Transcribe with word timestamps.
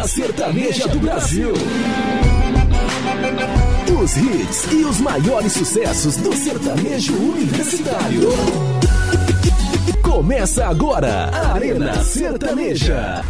Arena 0.00 0.08
Sertaneja 0.08 0.88
do 0.88 0.98
Brasil. 0.98 1.52
Os 4.02 4.16
hits 4.16 4.72
e 4.72 4.84
os 4.84 4.98
maiores 4.98 5.52
sucessos 5.52 6.16
do 6.16 6.34
sertanejo 6.34 7.14
universitário. 7.14 8.30
Começa 10.02 10.66
agora 10.66 11.26
a 11.26 11.52
Arena 11.52 12.02
Sertaneja. 12.02 13.22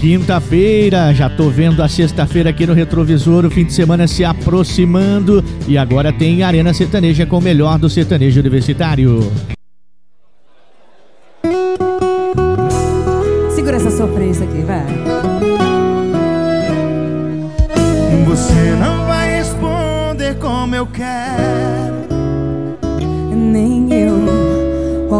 Quinta-feira, 0.00 1.14
já 1.14 1.30
tô 1.30 1.48
vendo 1.50 1.80
a 1.80 1.88
sexta-feira 1.88 2.50
aqui 2.50 2.66
no 2.66 2.74
retrovisor, 2.74 3.44
o 3.44 3.50
fim 3.50 3.64
de 3.64 3.72
semana 3.72 4.08
se 4.08 4.24
aproximando 4.24 5.44
e 5.68 5.78
agora 5.78 6.12
tem 6.12 6.42
Arena 6.42 6.74
Sertaneja 6.74 7.24
com 7.26 7.38
o 7.38 7.42
melhor 7.42 7.78
do 7.78 7.88
sertanejo 7.88 8.40
universitário. 8.40 9.30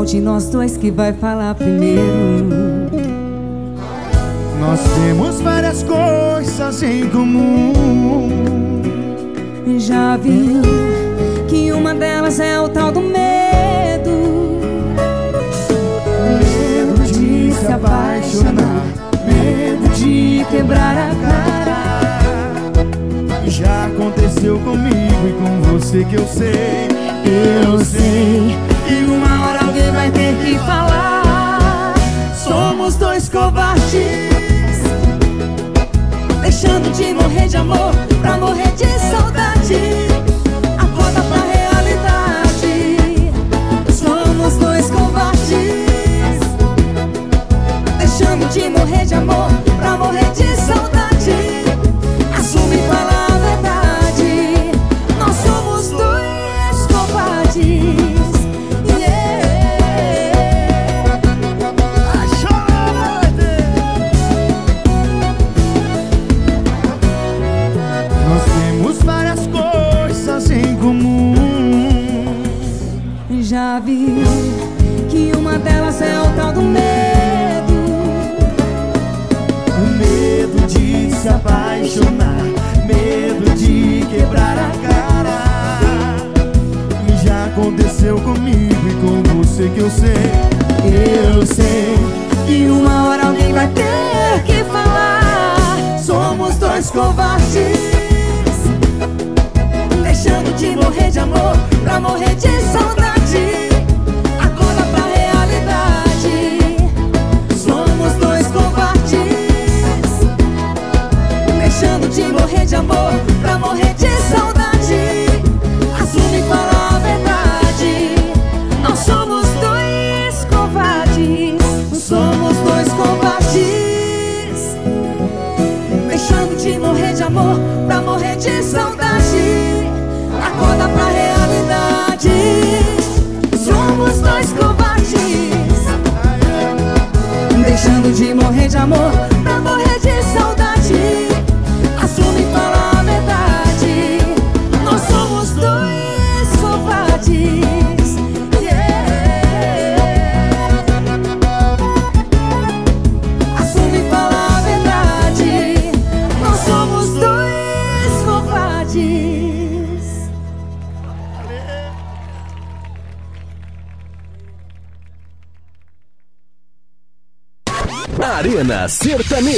De 0.09 0.21
nós 0.23 0.49
dois 0.49 0.75
que 0.75 0.91
vai 0.91 1.13
falar 1.13 1.55
primeiro? 1.55 2.49
Nós 4.59 4.81
temos 4.95 5.39
várias 5.43 5.83
coisas 5.83 6.83
em 6.83 7.11
comum. 7.11 8.27
Já 9.79 10.17
viu 10.17 10.63
que 11.47 11.71
uma 11.73 11.95
delas 11.95 12.41
é 12.41 12.59
o 12.59 12.71
tal 12.71 12.91
do 12.91 13.03
medo. 13.03 14.11
Medo 16.39 17.05
de 17.13 17.53
se 17.53 17.67
apaixonar, 17.67 18.85
medo 19.27 19.95
de 19.95 20.47
quebrar 20.51 20.97
a 20.97 21.15
cara. 21.17 21.79
Já 23.47 23.85
aconteceu 23.87 24.59
comigo 24.61 25.29
e 25.29 25.33
com 25.35 25.61
você 25.71 26.03
que 26.05 26.15
eu 26.15 26.27
sei, 26.27 26.89
eu 27.63 27.79
sei. 27.85 28.57
E 28.91 29.05
uma 29.05 29.47
hora 29.47 29.68
vai 30.09 30.11
ter 30.11 30.35
que 30.37 30.59
falar. 30.59 31.95
Somos 32.35 32.97
dois 32.97 33.29
covardes. 33.29 33.93
Deixando 36.41 36.91
de 36.93 37.13
morrer 37.13 37.49
de 37.49 37.57
amor 37.57 37.93
pra 38.21 38.37
morrer 38.39 38.73
de 38.73 38.87
saudade. 38.99 40.09
Acorda 40.79 41.23
pra 41.23 41.43
realidade. 41.53 43.31
Somos 43.93 44.57
dois 44.57 44.91
covardes. 44.91 46.39
Deixando 47.99 48.49
de 48.53 48.69
morrer 48.71 49.05
de 49.05 49.15
amor 49.15 49.51
pra 49.79 49.97
morrer 49.97 50.31
de 50.33 50.48
aconteceu 88.09 88.21
comigo 88.21 88.89
e 88.89 88.95
com 88.95 89.43
você 89.43 89.69
que 89.69 89.81
eu 89.81 89.91
sei, 89.91 91.35
eu 91.35 91.47
sei. 91.47 91.97
E 92.49 92.67
uma 92.71 93.09
hora 93.09 93.27
alguém 93.27 93.53
vai 93.53 93.69
ter 93.69 94.43
que 94.45 94.65
falar. 94.65 95.99
Somos 95.99 96.57
dois 96.57 96.91
covardes. 96.91 97.79
Deixando 100.03 100.55
de 100.57 100.71
morrer 100.77 101.11
de 101.11 101.19
amor 101.19 101.57
pra 101.85 102.01
morrer 102.01 102.35
de 102.37 102.61
saudade. 102.73 102.98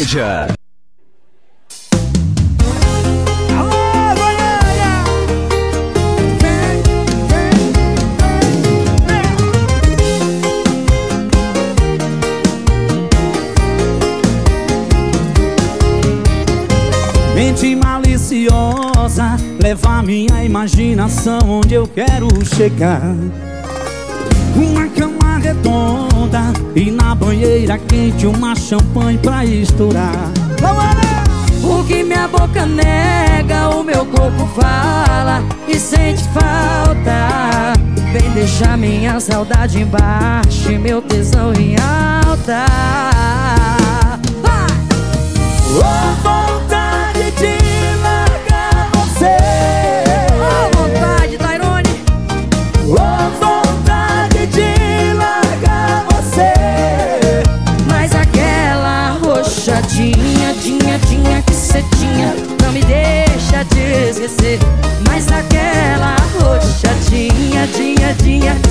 Sertaneja. 0.00 0.46
Mente 17.34 17.76
maliciosa 17.76 19.36
leva 19.62 20.02
minha 20.02 20.42
imaginação 20.44 21.40
onde 21.46 21.74
eu 21.74 21.86
quero 21.86 22.28
chegar. 22.56 23.02
Champanhe 28.70 29.18
pra 29.18 29.44
estourar. 29.44 30.30
O 31.64 31.82
que 31.82 32.04
minha 32.04 32.28
boca 32.28 32.64
nega, 32.64 33.68
o 33.70 33.82
meu 33.82 34.06
corpo 34.06 34.46
fala 34.54 35.42
e 35.66 35.76
sente 35.76 36.22
falta. 36.28 37.72
Vem 38.12 38.30
deixar 38.30 38.78
minha 38.78 39.18
saudade 39.18 39.80
embaixo 39.80 40.70
e 40.70 40.78
meu 40.78 41.02
tesão 41.02 41.52
em 41.54 41.74
alta. 41.80 42.64
Oh, 45.72 46.14
vontade 46.22 47.32
de 47.32 47.58
largar 48.00 48.88
você. 48.94 49.36
Ó 50.38 50.70
vontade, 50.78 51.36
Tairone. 51.38 52.04
Oh, 52.86 53.30
vontade 53.44 54.46
de 54.46 55.12
largar 55.14 56.04
você. 56.12 56.69
Aquela 59.60 59.82
roxadinha, 59.82 60.54
tinha, 60.62 60.98
tinha 61.00 61.42
que 61.42 61.52
cê 61.54 61.84
tinha. 61.98 62.34
Não 62.62 62.72
me 62.72 62.80
deixa 62.80 63.62
te 63.66 64.08
esquecer 64.08 64.58
Mas 65.06 65.30
aquela 65.30 66.16
roxadinha, 66.38 67.68
tinha, 67.74 68.14
tinha 68.14 68.54
tinha 68.54 68.69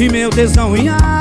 e 0.00 0.08
meu 0.08 0.30
tesão 0.30 0.74
em 0.74 0.88
alta. 0.88 1.19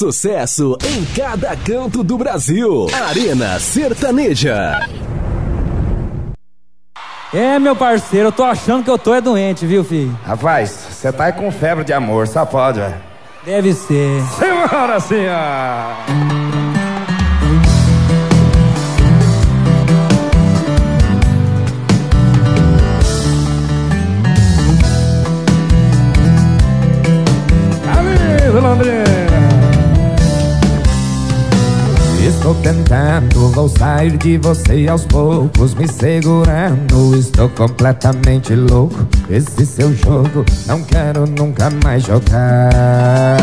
Sucesso 0.00 0.78
em 0.82 1.04
cada 1.14 1.54
canto 1.54 2.02
do 2.02 2.16
Brasil. 2.16 2.86
Arena 3.06 3.60
Sertaneja. 3.60 4.80
É, 7.34 7.58
meu 7.58 7.76
parceiro, 7.76 8.28
eu 8.28 8.32
tô 8.32 8.42
achando 8.42 8.82
que 8.82 8.90
eu 8.90 8.96
tô 8.96 9.14
é 9.14 9.20
doente, 9.20 9.66
viu, 9.66 9.84
filho? 9.84 10.18
Rapaz, 10.24 10.70
você 10.90 11.12
tá 11.12 11.26
aí 11.26 11.32
com 11.34 11.52
febre 11.52 11.84
de 11.84 11.92
amor, 11.92 12.26
só 12.26 12.46
pode, 12.46 12.80
velho. 12.80 12.94
Deve 13.44 13.74
ser. 13.74 14.22
Senhora, 14.38 14.98
senhora! 15.00 15.96
Estou 32.50 32.62
tentando, 32.64 33.48
vou 33.52 33.68
sair 33.68 34.16
de 34.16 34.36
você 34.38 34.88
aos 34.88 35.04
poucos, 35.04 35.72
me 35.74 35.86
segurando. 35.86 37.16
Estou 37.16 37.48
completamente 37.50 38.56
louco. 38.56 39.06
Esse 39.30 39.64
seu 39.64 39.94
jogo 39.94 40.44
não 40.66 40.82
quero 40.82 41.26
nunca 41.28 41.70
mais 41.84 42.02
jogar. 42.02 43.38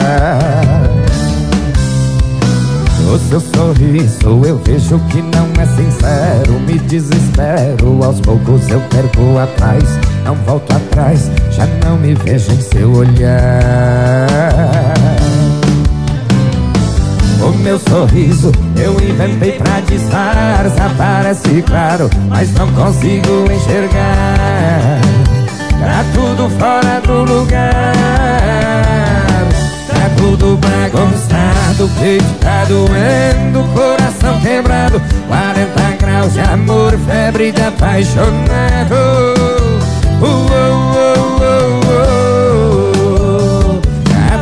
No 3.06 3.18
seu 3.18 3.40
sorriso 3.40 4.46
eu 4.46 4.58
vejo 4.58 5.00
que 5.10 5.22
não 5.22 5.48
é 5.62 5.66
sincero 5.66 6.60
Me 6.68 6.78
desespero, 6.78 8.04
aos 8.04 8.20
poucos 8.20 8.68
eu 8.68 8.82
perco 8.90 9.38
atrás 9.38 9.84
Não 10.26 10.36
volto 10.36 10.76
atrás, 10.76 11.32
já 11.52 11.66
não 11.86 11.98
me 11.98 12.14
vejo 12.16 12.52
em 12.52 12.60
seu 12.60 12.92
olhar 12.92 14.28
o 17.42 17.52
meu 17.60 17.80
sorriso 17.80 18.52
eu 18.80 18.94
inventei 18.94 19.54
pra 19.54 19.80
disfarçar 19.82 20.94
Parece 20.98 21.62
claro, 21.64 22.10
mas 22.30 22.52
não 22.54 22.72
consigo 22.74 23.52
enxergar. 23.52 25.00
Tá 25.80 26.04
tudo 26.14 26.50
fora 26.58 27.02
do 27.02 27.24
lugar. 27.24 27.94
Tá 29.88 30.10
tudo 30.18 30.58
bagunçado 30.58 31.48
Peito 32.00 32.26
tá 32.40 32.66
doendo, 32.66 33.64
coração 33.74 34.40
quebrado. 34.42 35.00
40 35.28 35.98
graus 36.00 36.34
de 36.34 36.40
amor, 36.40 36.98
febre 37.06 37.52
de 37.52 37.62
apaixonado. 37.62 38.96
Uh, 40.20 40.26
uh, 40.26 40.26
uh, 40.26 41.84
uh, 41.84 41.87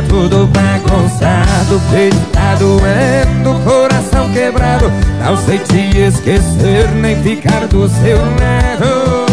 tudo 0.08 0.46
bagunçado, 0.48 1.80
peito 1.90 2.16
tá 2.32 2.54
doendo, 2.54 3.60
coração 3.64 4.30
quebrado. 4.32 4.90
Não 5.24 5.36
sei 5.36 5.58
te 5.58 5.98
esquecer, 5.98 6.88
nem 6.94 7.22
ficar 7.22 7.66
do 7.66 7.88
seu 7.88 8.18
lado. 8.18 9.26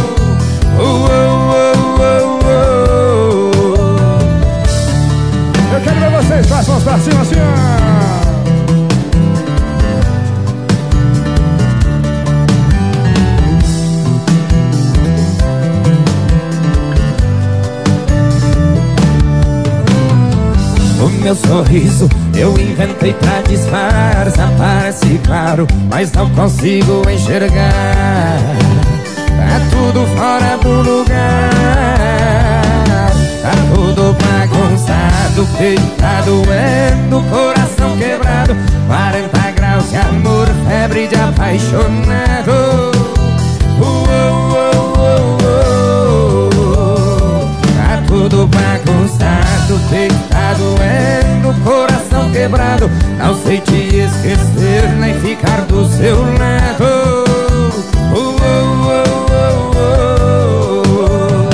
Uh, 0.78 0.82
uh, 0.82 1.08
uh. 1.08 2.24
Eu 5.74 5.82
quero 5.82 6.00
ver 6.00 6.12
vocês, 6.12 6.48
façam 6.48 6.82
pra 6.82 6.98
cima 7.00 7.22
assim. 7.22 8.03
Meu 21.24 21.36
sorriso. 21.36 22.10
Eu 22.36 22.52
inventei 22.60 23.14
pra 23.14 23.42
disfarçar 23.48 24.52
Parece 24.58 25.20
claro, 25.26 25.66
mas 25.90 26.12
não 26.12 26.30
consigo 26.32 27.02
enxergar. 27.10 28.38
Tá 29.38 29.60
tudo 29.72 30.06
fora 30.16 30.58
do 30.58 30.82
lugar. 30.90 31.84
Tá 33.42 33.52
tudo 33.74 34.16
bagunçado, 34.22 35.48
peito 35.58 35.82
tá 35.98 36.22
doendo 36.22 37.22
Coração 37.30 37.98
quebrado, 37.98 38.56
40 38.88 39.52
graus 39.52 39.90
de 39.90 39.98
amor 39.98 40.48
Febre 40.68 41.08
de 41.08 41.16
apaixonado. 41.16 42.92
Uh, 43.80 44.53
tudo 48.14 48.46
bagunçado, 48.46 49.80
peito 49.90 50.14
tá 50.30 50.54
doendo, 50.54 51.52
coração 51.64 52.32
quebrado. 52.32 52.88
Não 53.18 53.34
sei 53.36 53.60
te 53.60 53.74
esquecer, 53.74 54.88
nem 55.00 55.20
ficar 55.20 55.62
do 55.62 55.84
seu 55.88 56.18
lado. 56.22 56.84
Uh, 58.14 58.20
uh, 58.20 58.38
uh, 58.46 59.02
uh, 59.34 59.90
uh. 60.96 61.50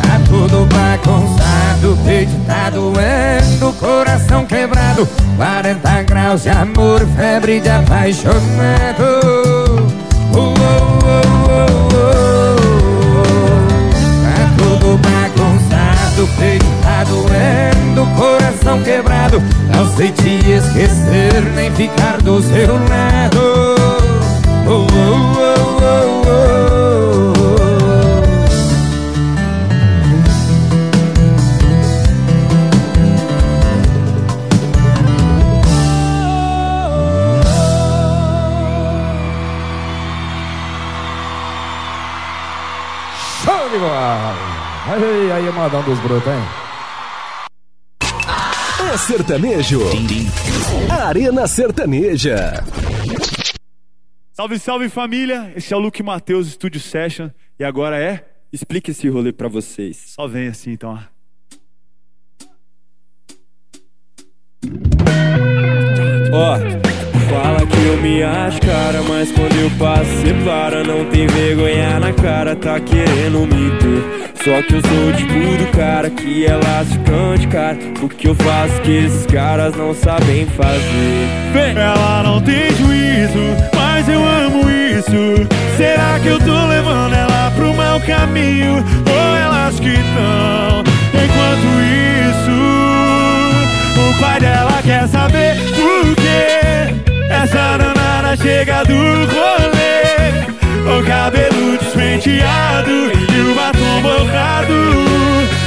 Tá 0.00 0.20
tudo 0.28 0.68
bagunçado, 0.72 1.98
peito 2.04 2.38
tá 2.46 2.70
doendo, 2.70 3.72
coração 3.80 4.46
quebrado. 4.46 5.04
40 5.36 6.02
graus 6.04 6.44
de 6.44 6.50
amor, 6.50 7.04
febre 7.16 7.58
de 7.58 7.70
apaixonado. 7.70 8.38
Bagunçado, 16.18 16.28
peito 16.38 16.66
tá 16.82 17.04
doendo, 17.04 18.06
coração 18.16 18.82
quebrado. 18.82 19.40
Não 19.74 19.96
sei 19.96 20.10
te 20.10 20.50
esquecer, 20.50 21.42
nem 21.54 21.70
ficar 21.72 22.20
do 22.22 22.42
seu 22.42 22.74
lado. 22.74 23.76
Oh, 24.66 24.70
oh, 24.70 24.86
oh, 25.38 25.78
oh, 25.82 26.24
oh. 26.26 26.58
Show 43.44 43.70
de 43.70 43.78
bola! 43.78 44.47
Aí, 44.90 45.30
aí, 45.32 45.52
modão 45.52 45.82
dos 45.82 45.98
brutos, 46.00 46.26
hein? 46.32 46.40
É 48.90 48.96
sertanejo. 48.96 49.80
Arena 50.90 51.46
Sertaneja. 51.46 52.64
Salve, 54.32 54.58
salve 54.58 54.88
família! 54.88 55.52
Esse 55.54 55.74
é 55.74 55.76
o 55.76 55.80
Luke 55.80 56.02
Matheus 56.02 56.48
Studio 56.52 56.80
Session 56.80 57.28
e 57.58 57.64
agora 57.64 58.02
é. 58.02 58.24
Explica 58.50 58.90
esse 58.90 59.06
rolê 59.10 59.30
pra 59.30 59.46
vocês. 59.46 59.96
Só 60.06 60.26
vem 60.26 60.48
assim 60.48 60.70
então. 60.70 60.92
ó. 60.94 61.18
Ó, 66.32 66.56
fala 67.28 67.66
que 67.66 67.86
eu 67.86 67.96
me 67.98 68.22
acho 68.22 68.60
cara, 68.60 69.02
mas 69.08 69.30
quando 69.32 69.56
eu 69.56 69.70
passo 69.78 70.10
cê 70.22 70.34
para 70.44 70.82
Não 70.82 71.04
tem 71.06 71.26
vergonha 71.26 72.00
na 72.00 72.12
cara, 72.12 72.56
tá 72.56 72.80
querendo 72.80 73.46
me 73.46 73.70
ter 73.78 74.42
Só 74.44 74.62
que 74.62 74.74
eu 74.74 74.82
sou 74.82 75.12
tipo 75.12 75.56
do 75.56 75.76
cara 75.76 76.10
que 76.10 76.46
é 76.46 76.54
lascante, 76.54 77.46
cara 77.48 77.76
O 78.02 78.08
que 78.08 78.28
eu 78.28 78.34
faço 78.34 78.80
que 78.82 79.04
esses 79.04 79.26
caras 79.26 79.74
não 79.76 79.94
sabem 79.94 80.46
fazer 80.46 81.76
Ela 81.76 82.22
não 82.22 82.40
tem 82.40 82.70
juízo, 82.74 83.56
mas 83.74 84.08
eu 84.08 84.24
amo 84.24 84.68
isso. 84.98 85.46
Será 85.76 86.18
que 86.20 86.28
eu 86.28 86.38
tô 86.38 86.66
levando 86.66 87.14
ela 87.14 87.50
pro 87.52 87.74
mau 87.74 88.00
caminho? 88.00 88.74
Ou 88.74 89.36
elas 89.36 89.78
que 89.78 89.88
estão? 89.88 90.82
Enquanto 91.14 91.68
isso, 92.28 92.56
o 94.00 94.20
pai 94.20 94.40
dela 94.40 94.80
quer 94.82 95.06
saber 95.08 95.56
por 95.56 96.14
quê. 96.16 96.47
Essa 97.42 97.78
danada 97.78 98.36
chega 98.36 98.84
do 98.84 98.94
rolê. 98.94 100.98
O 100.98 101.02
cabelo 101.06 101.78
despenteado 101.78 102.90
e 102.90 103.40
o 103.40 103.54
batom 103.54 104.02
borrado. 104.02 104.74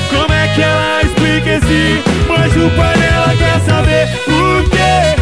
Como 0.09 0.33
é 0.33 0.47
que 0.49 0.61
ela 0.61 1.01
explica 1.01 1.49
esse? 1.49 2.03
O 2.29 2.69
pai 2.77 2.97
dela 2.97 3.33
quer 3.37 3.59
saber 3.61 4.07
por 4.25 4.69
quê. 4.69 5.15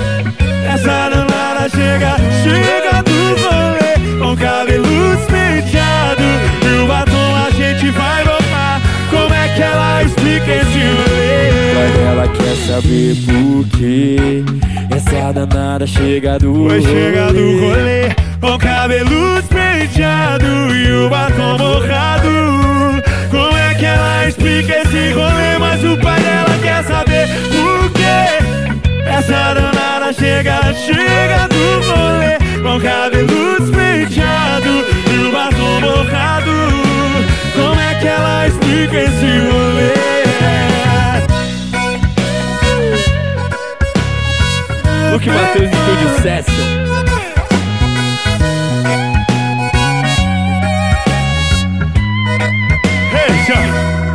Essa 0.73 1.09
danada 1.09 1.69
chega, 1.69 2.17
chega 2.43 3.01
do 3.03 3.35
rolê 3.41 3.93
Com 4.19 4.35
cabelo 4.37 5.15
despenteado 5.17 6.23
E 6.63 6.65
o 6.83 6.87
batom 6.87 7.35
a 7.47 7.49
gente 7.49 7.89
vai 7.91 8.23
botar 8.23 8.79
Como 9.09 9.33
é 9.33 9.47
que 9.49 9.61
ela 9.61 10.03
explica 10.03 10.51
esse 10.51 10.79
rolê? 10.79 11.28
Ela 12.07 12.27
quer 12.27 12.55
saber 12.67 13.15
por 13.25 13.67
quê. 13.77 14.43
Essa 14.99 15.31
danada 15.31 15.85
chega 15.87 16.37
do 16.39 16.67
Vai 16.67 16.81
chegar 16.81 17.31
do 17.31 17.59
rolê 17.61 18.09
Com 18.41 18.57
cabelo 18.57 19.41
despenteado 19.41 20.45
E 20.75 20.91
o 20.91 21.09
batom 21.09 21.57
borrado. 21.57 22.29
Como 23.29 23.57
é 23.57 23.73
que 23.75 23.85
ela 23.85 24.27
explica 24.27 24.81
esse 24.81 25.13
rolê? 25.13 25.57
Mas 25.59 25.83
o 25.83 25.97
pai 25.97 26.19
dela 26.19 26.57
quer 26.61 26.83
saber 26.83 27.27
por 27.49 27.91
quê. 27.91 29.05
Essa 29.05 29.53
danada 29.53 30.11
chega, 30.11 30.73
chega 30.73 31.47
do 31.47 31.79
rolê 31.87 32.37
Com 32.61 32.81
cabelo 32.81 33.59
despenteado 33.59 34.85
E 35.13 35.27
o 35.27 35.31
batom 35.31 35.81
borrado. 35.81 36.51
Como 37.53 37.79
é 37.79 37.95
que 37.95 38.07
ela 38.07 38.47
explica 38.47 38.97
esse 38.97 39.39
rolê? 39.49 39.78
Luke 45.11 45.27
Matheus 45.27 45.69
Studio 45.69 46.21
Session. 46.21 46.79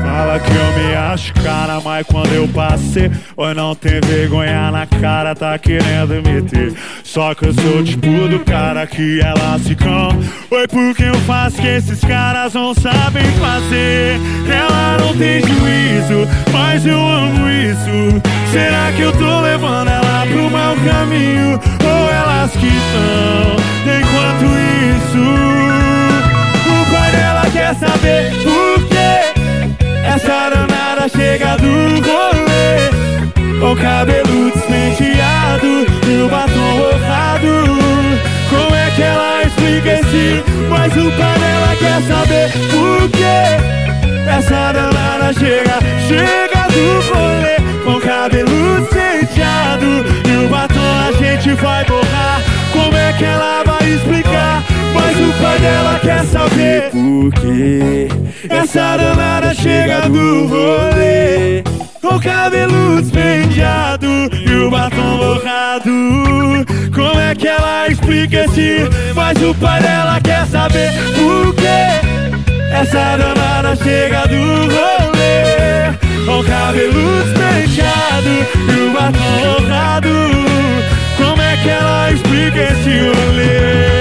Fala 0.03 0.39
que 0.39 0.51
eu 0.51 0.73
me 0.73 0.95
acho 0.95 1.35
cara, 1.35 1.81
mas 1.81 2.07
quando 2.07 2.33
eu 2.33 2.49
passei 2.49 3.11
Ou 3.37 3.55
não 3.55 3.75
tem 3.75 4.01
vergonha 4.01 4.71
na 4.71 4.87
cara, 4.87 5.35
tá 5.35 5.59
querendo 5.59 6.23
me 6.23 6.43
ter. 6.43 6.73
Só 7.03 7.35
que 7.35 7.47
eu 7.47 7.53
sou 7.53 7.83
tipo 7.83 8.29
do 8.29 8.41
cara 8.41 8.87
que 8.87 9.21
ela 9.21 9.59
se 9.59 9.75
cão 9.75 10.09
Oi, 10.51 10.69
porque 10.69 11.03
eu 11.03 11.15
faço 11.27 11.61
que 11.61 11.67
esses 11.67 12.01
caras 12.01 12.55
não 12.55 12.75
sabem 12.75 13.25
fazer? 13.41 14.21
Ela 14.49 14.99
não 14.99 15.17
tem 15.17 15.41
juízo, 15.41 16.29
mas 16.53 16.87
eu 16.87 16.99
amo 16.99 17.49
isso 17.51 18.44
Será 18.55 18.93
que 18.93 19.03
eu 19.03 19.11
tô 19.11 19.41
levando 19.41 19.89
ela 19.89 20.25
pro 20.31 20.49
mau 20.49 20.77
caminho? 20.77 21.59
Ou 21.83 22.09
elas 22.09 22.53
que 22.53 22.69
estão? 22.69 23.57
Enquanto 23.83 24.45
isso 24.95 25.19
o 26.71 26.93
pai 26.93 27.11
dela 27.11 27.51
quer 27.53 27.75
saber 27.75 28.33
por 28.45 28.87
quê 28.87 29.35
Essa 30.07 30.51
danada 30.51 31.09
chega 31.09 31.57
do 31.57 32.01
rolê 32.07 32.95
o 33.61 33.75
cabelo 33.75 34.53
despenteado 34.53 35.87
E 36.07 36.23
o 36.23 36.29
batom 36.29 36.77
borrado 36.77 37.65
Como 38.51 38.77
é 38.77 38.91
que 38.95 39.03
ela 39.03 39.43
explica 39.43 39.95
esse 39.95 40.45
Mas 40.71 40.93
o 40.93 41.11
pai 41.11 41.39
dela 41.41 41.75
quer 41.77 42.03
saber 42.03 42.53
por 42.71 43.11
quê 43.11 44.31
Essa 44.31 44.71
danada 44.71 45.33
chega, 45.33 45.81
chega 46.07 46.69
do 46.69 47.01
rolê 47.13 47.55
o 47.74 47.74
cabelo 48.25 48.81
despenteado 48.81 49.87
E 50.26 50.47
o 50.47 50.49
batom 50.49 50.81
a 51.09 51.12
gente 51.12 51.52
vai 51.61 51.85
borrar. 51.85 52.40
Como 52.73 52.97
é 52.97 53.12
que 53.12 53.25
ela 53.25 53.62
vai 53.64 53.87
explicar? 53.87 54.62
Mas 54.95 55.16
o 55.16 55.43
pai 55.43 55.59
dela 55.59 56.00
quer 56.00 56.25
saber. 56.25 56.90
Por 56.90 57.33
quê? 57.35 58.09
Essa 58.49 58.97
danada 58.97 59.52
chega 59.54 60.09
do 60.09 60.47
rolê. 60.47 61.62
Com 62.00 62.19
cabelo 62.19 63.02
despenteado 63.02 64.07
E 64.07 64.54
o 64.54 64.71
batom 64.71 65.19
borrado. 65.19 65.90
Como 66.95 67.21
é 67.21 67.35
que 67.35 67.47
ela 67.47 67.88
explica 67.88 68.45
esse? 68.45 68.88
Mas 69.14 69.37
o 69.43 69.54
pai 69.54 69.83
dela 69.83 70.19
quer 70.23 70.47
saber. 70.47 70.93
Por 71.14 71.54
quê? 71.57 72.00
Essa 72.73 73.19
danada 73.19 73.76
chega 73.76 74.26
do 74.28 74.73
rolê 74.73 75.13
Com 76.25 76.40
o 76.40 76.45
cabelo 76.45 77.23
despenteado 77.23 78.31
E 78.69 78.81
o 78.81 78.90
batom 78.93 79.64
Como 81.19 81.43
é 81.43 81.57
que 81.62 81.69
ela 81.69 82.11
explica 82.12 82.61
esse 82.61 83.09
rolê 83.09 83.95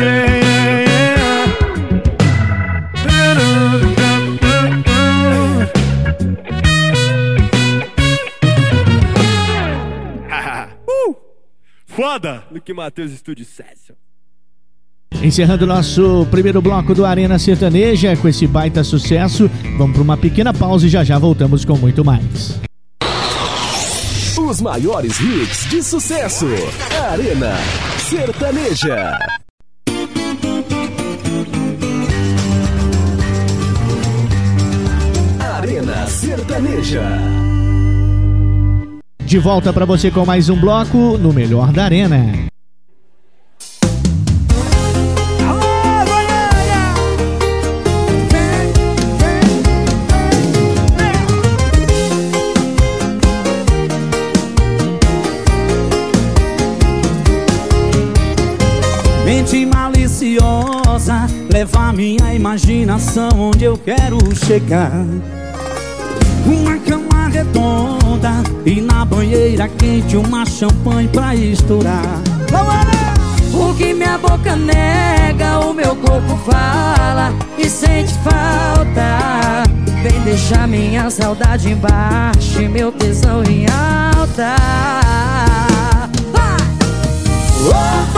Uh! 10.88 11.14
Foda! 11.86 12.44
Luke 12.50 12.72
Matheus 12.72 13.12
Studio 13.12 13.44
Session 13.44 13.99
Encerrando 15.22 15.66
nosso 15.66 16.26
primeiro 16.30 16.62
bloco 16.62 16.94
do 16.94 17.04
Arena 17.04 17.38
Sertaneja 17.38 18.16
com 18.16 18.26
esse 18.26 18.46
baita 18.46 18.82
sucesso, 18.82 19.50
vamos 19.76 19.92
para 19.92 20.02
uma 20.02 20.16
pequena 20.16 20.54
pausa 20.54 20.86
e 20.86 20.88
já 20.88 21.04
já 21.04 21.18
voltamos 21.18 21.62
com 21.62 21.76
muito 21.76 22.02
mais. 22.02 22.58
Os 24.38 24.60
maiores 24.62 25.20
hits 25.20 25.68
de 25.68 25.82
sucesso. 25.82 26.46
Arena 27.12 27.54
Sertaneja. 27.98 29.18
Arena 35.38 36.06
Sertaneja. 36.06 37.02
De 39.20 39.38
volta 39.38 39.72
para 39.72 39.84
você 39.84 40.10
com 40.10 40.24
mais 40.24 40.48
um 40.48 40.58
bloco 40.58 41.18
no 41.18 41.32
Melhor 41.32 41.70
da 41.72 41.84
Arena. 41.84 42.49
Maliciosa 60.30 61.26
leva 61.52 61.92
minha 61.92 62.34
imaginação 62.34 63.28
onde 63.36 63.64
eu 63.64 63.76
quero 63.76 64.18
chegar. 64.36 64.92
Uma 66.46 66.78
cama 66.78 67.28
redonda 67.28 68.30
e 68.64 68.80
na 68.80 69.04
banheira 69.04 69.68
quente 69.68 70.16
uma 70.16 70.46
champanhe 70.46 71.08
pra 71.08 71.34
estourar. 71.34 72.20
O 73.52 73.74
que 73.74 73.92
minha 73.92 74.18
boca 74.18 74.54
nega, 74.54 75.58
o 75.60 75.74
meu 75.74 75.96
corpo 75.96 76.36
fala 76.48 77.32
e 77.58 77.68
sente 77.68 78.14
falta. 78.14 79.64
Vem 80.02 80.20
deixar 80.22 80.66
minha 80.68 81.10
saudade 81.10 81.70
embaixo 81.70 82.62
e 82.62 82.68
meu 82.68 82.92
tesão 82.92 83.42
em 83.44 83.66
alta. 83.66 84.54
Oh, 87.62 88.09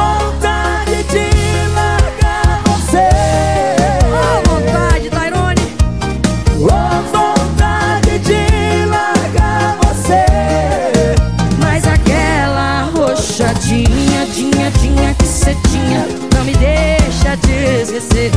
você 15.53 15.69
tinha 15.69 16.07
Não 16.35 16.45
me 16.45 16.55
deixa 16.55 17.37
te 17.37 17.83
esquecer 17.83 18.31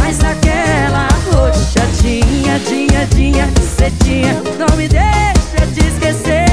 Mas 0.00 0.22
aquela 0.24 1.08
roxadinha, 1.30 2.58
dinha, 2.68 3.06
dinha 3.06 3.48
tinha 4.02 4.34
Não 4.58 4.76
me 4.76 4.88
deixa 4.88 5.66
te 5.74 5.86
esquecer 5.86 6.51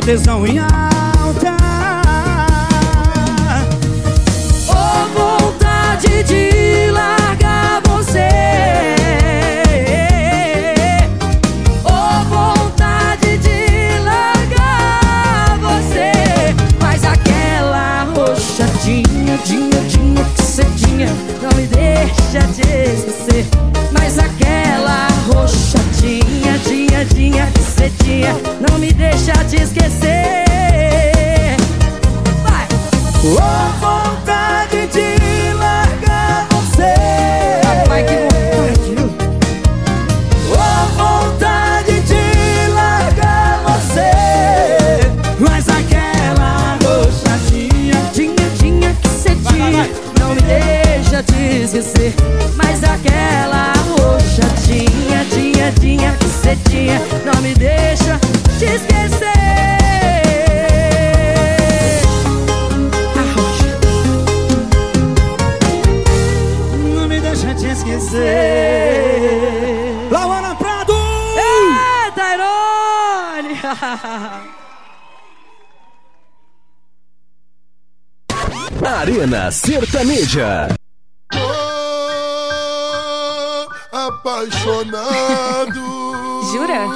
meu 0.00 0.06
tesão 0.06 0.46
em 0.46 0.58
alta. 0.58 1.56
Ô 4.68 5.18
vontade 5.18 6.22
de 6.24 6.90
largar 6.90 7.82
você. 7.86 8.28
Ô 11.84 12.24
vontade 12.24 13.38
de 13.38 13.98
largar 14.04 15.58
você. 15.58 16.54
Mas 16.80 17.04
aquela 17.04 18.04
roxadinha, 18.04 19.38
dinha, 19.44 19.80
dinha 19.88 20.24
que 20.24 20.42
cê 20.42 20.64
tinha 20.76 21.08
Não 21.42 21.50
me 21.56 21.66
deixa 21.66 22.46
te 22.48 22.62
esquecer 22.62 23.46
Mas 23.92 24.18
aquela 24.18 25.08
roxadinha, 25.28 26.58
dinha, 26.66 27.04
dinha 27.04 27.46
que 27.52 27.60
cê 27.60 27.90
tinha 28.02 28.49
Não 28.70 28.78
me 28.78 28.92
deixa 28.92 29.32
te 29.48 29.56
esquecer 29.56 31.56
Vai! 32.44 32.68
Ô 33.24 33.40
vontade 33.80 34.86
de 34.86 35.52
largar 35.54 36.46
você. 36.52 36.94
Vai 37.88 38.04
que 38.04 38.14
vontade? 38.14 38.94
Ô 40.52 40.54
vontade 40.96 42.00
de 42.02 42.24
largar 42.72 43.58
você. 43.66 44.10
Mas 45.40 45.68
aquela 45.68 46.78
roxadinha. 46.84 47.96
Tinha, 48.12 48.48
tinha 48.56 48.94
que 48.94 49.08
ser 49.08 49.36
tinha 49.48 49.88
Não 50.20 50.34
me 50.34 50.42
deixa 50.42 51.22
te 51.24 51.62
esquecer 51.64 52.14
Mas 52.56 52.84
aquela 52.84 53.49
Arena 78.84 79.50
Sertaneja. 79.50 80.68
apaixonado. 83.92 85.80
Jura? 86.52 86.88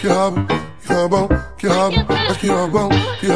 Que 0.00 0.08
rabo, 0.08 0.46
que 0.86 0.92
rabão, 0.92 1.28
que 1.58 1.66
rabo, 1.68 1.94
que 2.38 2.46
rabão, 2.48 2.88
que 2.88 3.26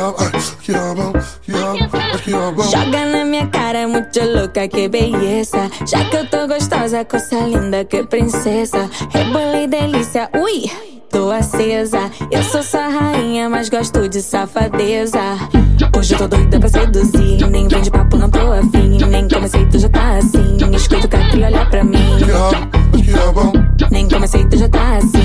que 0.64 0.72
rabão, 0.72 1.12
que 1.42 1.52
rabo, 1.52 1.76
ai, 1.92 2.18
que 2.18 2.32
rabão. 2.32 2.70
Joga 2.70 3.04
na 3.06 3.24
minha 3.24 3.46
cara, 3.48 3.88
muito 3.88 4.20
louca, 4.20 4.68
que 4.68 4.88
beleza. 4.88 5.70
Já 5.86 6.04
que 6.04 6.16
eu 6.16 6.28
tô 6.28 6.46
gostosa, 6.46 7.04
coisa 7.04 7.40
linda, 7.40 7.84
que 7.84 8.04
princesa. 8.04 8.88
Rebola 9.10 9.62
e 9.62 9.66
delícia, 9.66 10.30
ui, 10.34 10.70
tô 11.10 11.30
acesa. 11.30 12.10
Eu 12.30 12.42
sou 12.42 12.62
sua 12.62 12.88
rainha, 12.88 13.48
mas 13.48 13.68
gosto 13.68 14.08
de 14.08 14.20
safadeza. 14.20 15.20
Hoje 15.96 16.14
eu 16.14 16.18
tô 16.18 16.28
doida 16.28 16.58
pra 16.58 16.68
seduzir. 16.68 17.46
Nem 17.48 17.68
vem 17.68 17.82
de 17.82 17.90
papo, 17.90 18.16
não 18.16 18.30
tô 18.30 18.52
afim. 18.52 18.98
Nem 19.08 19.28
comecei, 19.28 19.66
tu 19.66 19.78
já 19.78 19.88
tá 19.88 20.18
assim. 20.18 20.56
Escuta 20.74 21.06
o 21.06 21.08
Catri, 21.08 21.44
olha 21.44 21.66
pra 21.66 21.84
mim. 21.84 22.18
Nem 23.90 24.08
comecei, 24.08 24.44
tu 24.46 24.56
já 24.56 24.68
tá 24.68 24.96
assim. 24.96 25.18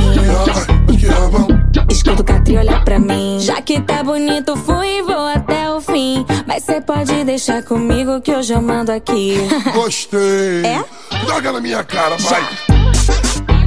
Escuta 1.89 2.21
o 2.21 2.25
Catri, 2.25 2.57
olha 2.57 2.79
pra 2.81 2.99
mim. 2.99 3.39
Já 3.39 3.61
que 3.61 3.81
tá 3.81 4.03
bonito, 4.03 4.55
fui 4.55 4.99
e 4.99 5.01
vou 5.01 5.27
até 5.27 5.71
o 5.71 5.81
fim. 5.81 6.25
Mas 6.47 6.63
cê 6.63 6.81
pode 6.81 7.23
deixar 7.23 7.63
comigo 7.63 8.21
que 8.21 8.33
hoje 8.33 8.53
eu 8.53 8.61
mando 8.61 8.91
aqui. 8.91 9.37
Gostei. 9.73 10.65
É? 10.65 10.83
Joga 11.27 11.51
na 11.51 11.61
minha 11.61 11.83
cara, 11.83 12.15
vai. 12.17 13.58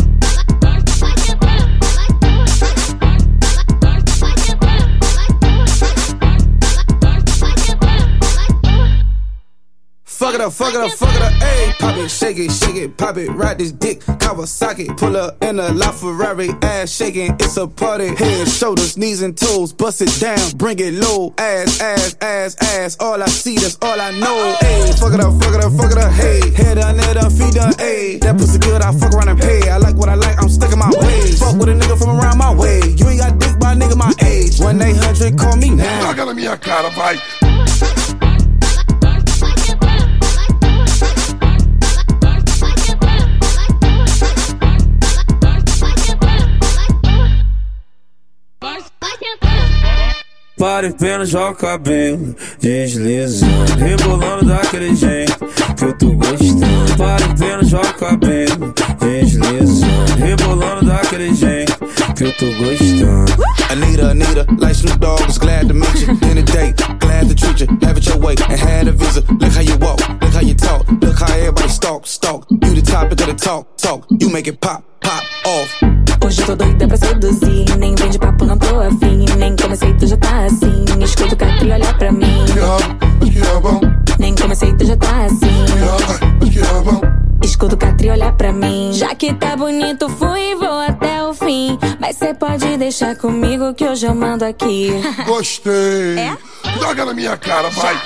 Fuck 10.32 10.40
it 10.40 10.46
up, 10.46 10.52
fuck 10.54 10.72
it 10.72 10.80
up, 10.80 10.90
fuck 10.92 11.14
it 11.14 11.20
up, 11.20 11.32
ayy. 11.44 11.78
Pop 11.78 11.96
it, 11.98 12.08
shake 12.08 12.38
it, 12.38 12.50
shake 12.50 12.76
it, 12.76 12.96
pop 12.96 13.18
it, 13.18 13.28
ride 13.32 13.58
this 13.58 13.70
dick, 13.70 14.00
Kawasaki. 14.00 14.96
Pull 14.96 15.14
up 15.14 15.36
in 15.44 15.58
a 15.58 15.68
LaFerrari, 15.68 16.56
ass 16.64 16.90
shaking, 16.90 17.36
it's 17.38 17.58
a 17.58 17.66
party. 17.66 18.16
Head, 18.16 18.48
shoulders, 18.48 18.96
knees 18.96 19.20
and 19.20 19.36
toes, 19.36 19.74
bust 19.74 20.00
it 20.00 20.08
down, 20.18 20.40
bring 20.56 20.78
it 20.78 20.94
low. 20.94 21.34
Ass, 21.36 21.82
ass, 21.82 22.16
ass, 22.22 22.56
ass, 22.62 22.96
all 22.98 23.22
I 23.22 23.26
see, 23.26 23.56
that's 23.56 23.76
all 23.82 24.00
I 24.00 24.10
know. 24.12 24.56
Ayy, 24.62 24.98
fuck 24.98 25.12
it 25.12 25.20
up, 25.20 25.34
fuck 25.42 25.54
it 25.54 25.62
up, 25.62 25.72
fuck 25.74 25.92
it 25.92 25.98
up, 25.98 26.10
hey. 26.12 26.40
Head 26.52 26.78
on, 26.78 26.96
head 26.96 27.18
on, 27.18 27.30
feet 27.30 27.52
done, 27.52 27.74
ayy. 27.74 28.18
That 28.22 28.38
pussy 28.38 28.58
good, 28.58 28.80
I 28.80 28.90
fuck 28.92 29.12
around 29.12 29.28
and 29.28 29.38
pay. 29.38 29.68
I 29.68 29.76
like 29.76 29.96
what 29.96 30.08
I 30.08 30.14
like, 30.14 30.42
I'm 30.42 30.48
stuck 30.48 30.72
in 30.72 30.78
my 30.78 30.90
ways. 30.96 31.40
Fuck 31.40 31.56
with 31.60 31.68
a 31.68 31.74
nigga 31.74 31.98
from 31.98 32.18
around 32.18 32.38
my 32.38 32.54
way. 32.54 32.80
You 32.96 33.06
ain't 33.10 33.20
got 33.20 33.38
dick 33.38 33.58
by 33.58 33.72
a 33.72 33.76
nigga 33.76 33.98
my 33.98 34.14
age. 34.24 34.58
1 34.58 34.80
800, 34.80 35.38
call 35.38 35.56
me 35.58 35.68
now. 35.68 36.14
Na 36.14 36.32
minha 36.32 36.56
cara, 36.56 36.88
vai. 36.96 37.20
Para 50.62 50.86
e 50.86 50.92
pena, 50.92 51.24
o 51.24 51.54
cabelo 51.56 52.36
Deslizando, 52.60 53.74
rebolando 53.80 54.44
daquele 54.44 54.94
jeito 54.94 55.36
Que 55.76 55.86
eu 55.86 55.98
tô 55.98 56.12
gostando 56.12 56.96
Para 56.96 57.24
e 57.24 57.34
pena, 57.36 57.62
o 57.80 57.94
cabelo 57.98 58.72
Deslizando, 59.00 60.14
rebolando 60.18 60.86
daquele 60.86 61.34
jeito 61.34 61.76
Que 62.14 62.26
eu 62.26 62.32
tô 62.34 62.46
gostando 62.46 63.42
Anita, 63.70 64.10
Anita, 64.12 64.46
like 64.60 64.76
Snoop 64.76 65.00
Dogg, 65.00 65.26
was 65.26 65.38
glad 65.38 65.66
to 65.66 65.74
meet 65.74 66.00
you 66.00 66.12
in 66.30 66.36
the 66.36 66.42
day. 66.42 66.74
Glad 67.00 67.28
to 67.28 67.34
treat 67.34 67.60
you, 67.60 67.66
have 67.82 67.96
it 67.96 68.06
your 68.06 68.18
way, 68.18 68.34
and 68.50 68.60
had 68.60 68.86
a 68.86 68.92
visa. 68.92 69.24
Look 69.40 69.52
how 69.52 69.62
you 69.62 69.78
walk, 69.78 69.98
look 70.20 70.32
how 70.34 70.42
you 70.42 70.54
talk, 70.54 70.86
look 71.00 71.18
how 71.18 71.32
everybody 71.32 71.68
stalk, 71.70 72.06
stalk. 72.06 72.46
You 72.50 72.58
the 72.74 72.82
topic 72.82 73.18
of 73.18 73.28
the 73.28 73.34
talk, 73.34 73.78
talk. 73.78 74.06
You 74.10 74.28
make 74.28 74.46
it 74.46 74.60
pop, 74.60 74.84
pop 75.12 75.26
off. 75.46 75.70
Hoje 76.24 76.40
eu 76.40 76.46
tô 76.46 76.56
doida 76.56 76.88
pra 76.88 76.96
seduzir. 76.96 77.76
Nem 77.78 77.94
vem 77.94 78.10
de 78.10 78.18
papo, 78.18 78.44
não 78.44 78.56
tô 78.56 78.80
afim. 78.80 79.24
Nem 79.36 79.54
comecei, 79.56 79.92
tu 79.94 80.06
já 80.06 80.16
tá 80.16 80.44
assim. 80.44 80.84
Escuta 81.02 81.34
o 81.34 81.36
Catri, 81.36 81.72
olha 81.72 81.94
pra 81.94 82.12
mim. 82.12 82.44
Nem 84.18 84.34
comecei, 84.34 84.72
tu 84.74 84.84
já 84.84 84.96
tá 84.96 85.26
assim. 85.26 85.46
Escuta 87.42 87.74
o 87.74 87.78
Catri, 87.78 88.10
olha 88.10 88.32
pra 88.32 88.52
mim. 88.52 88.92
Já 88.92 89.14
que 89.14 89.34
tá 89.34 89.56
bonito, 89.56 90.08
fui 90.08 90.52
e 90.52 90.54
vou 90.54 90.78
até 90.80 91.22
o 91.24 91.34
fim. 91.34 91.78
Mas 92.00 92.16
cê 92.16 92.32
pode 92.32 92.76
deixar 92.76 93.16
comigo 93.16 93.74
que 93.74 93.84
hoje 93.84 94.06
eu 94.06 94.14
mando 94.14 94.44
aqui. 94.44 94.90
Gostei. 95.26 96.18
É? 96.18 96.36
Joga 96.80 97.04
na 97.04 97.14
minha 97.14 97.36
cara, 97.36 97.68
vai. 97.70 98.00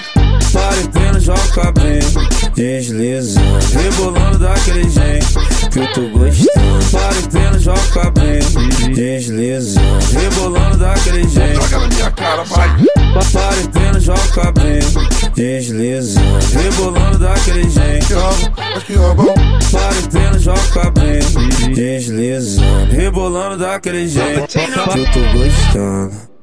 Para 0.57 0.89
pena, 0.91 1.21
joga 1.21 1.41
o 1.41 1.53
cabelo 1.53 2.29
Deslizando, 2.55 3.59
rebolando 3.75 4.39
daquele 4.39 4.89
jeito 4.89 5.27
Que 5.71 5.81
eu 5.81 5.93
tô 5.93 6.09
gostando. 6.19 6.91
Para 6.91 7.31
pena, 7.31 7.59
joga 7.59 7.81
o 7.81 7.93
cabelo 7.93 8.95
Deslizando, 8.95 9.99
rebolando 10.19 10.79
daquele 10.79 11.29
jeito. 11.29 11.63
Joga 11.63 11.79
na 11.81 11.89
minha 11.89 12.11
cara, 12.11 12.45
vai. 12.45 12.69
Para 13.33 13.69
pena, 13.73 14.01
joga 14.01 14.21
o 14.21 14.33
cabelo 14.33 15.09
Deslizando, 15.35 16.39
rebolando 16.55 17.19
daquele 17.19 17.69
jeito. 17.69 18.15
Ai, 18.19 18.81
que 18.83 18.93
e 18.95 20.09
pena, 20.11 20.39
joga 20.39 20.61
Deslizando, 21.75 22.93
rebolando 22.93 23.59
daquele 23.59 24.09
jeito 24.09 24.47
Que 24.47 24.59
eu 24.59 25.13
tô 25.13 25.21
gostando 25.39 26.36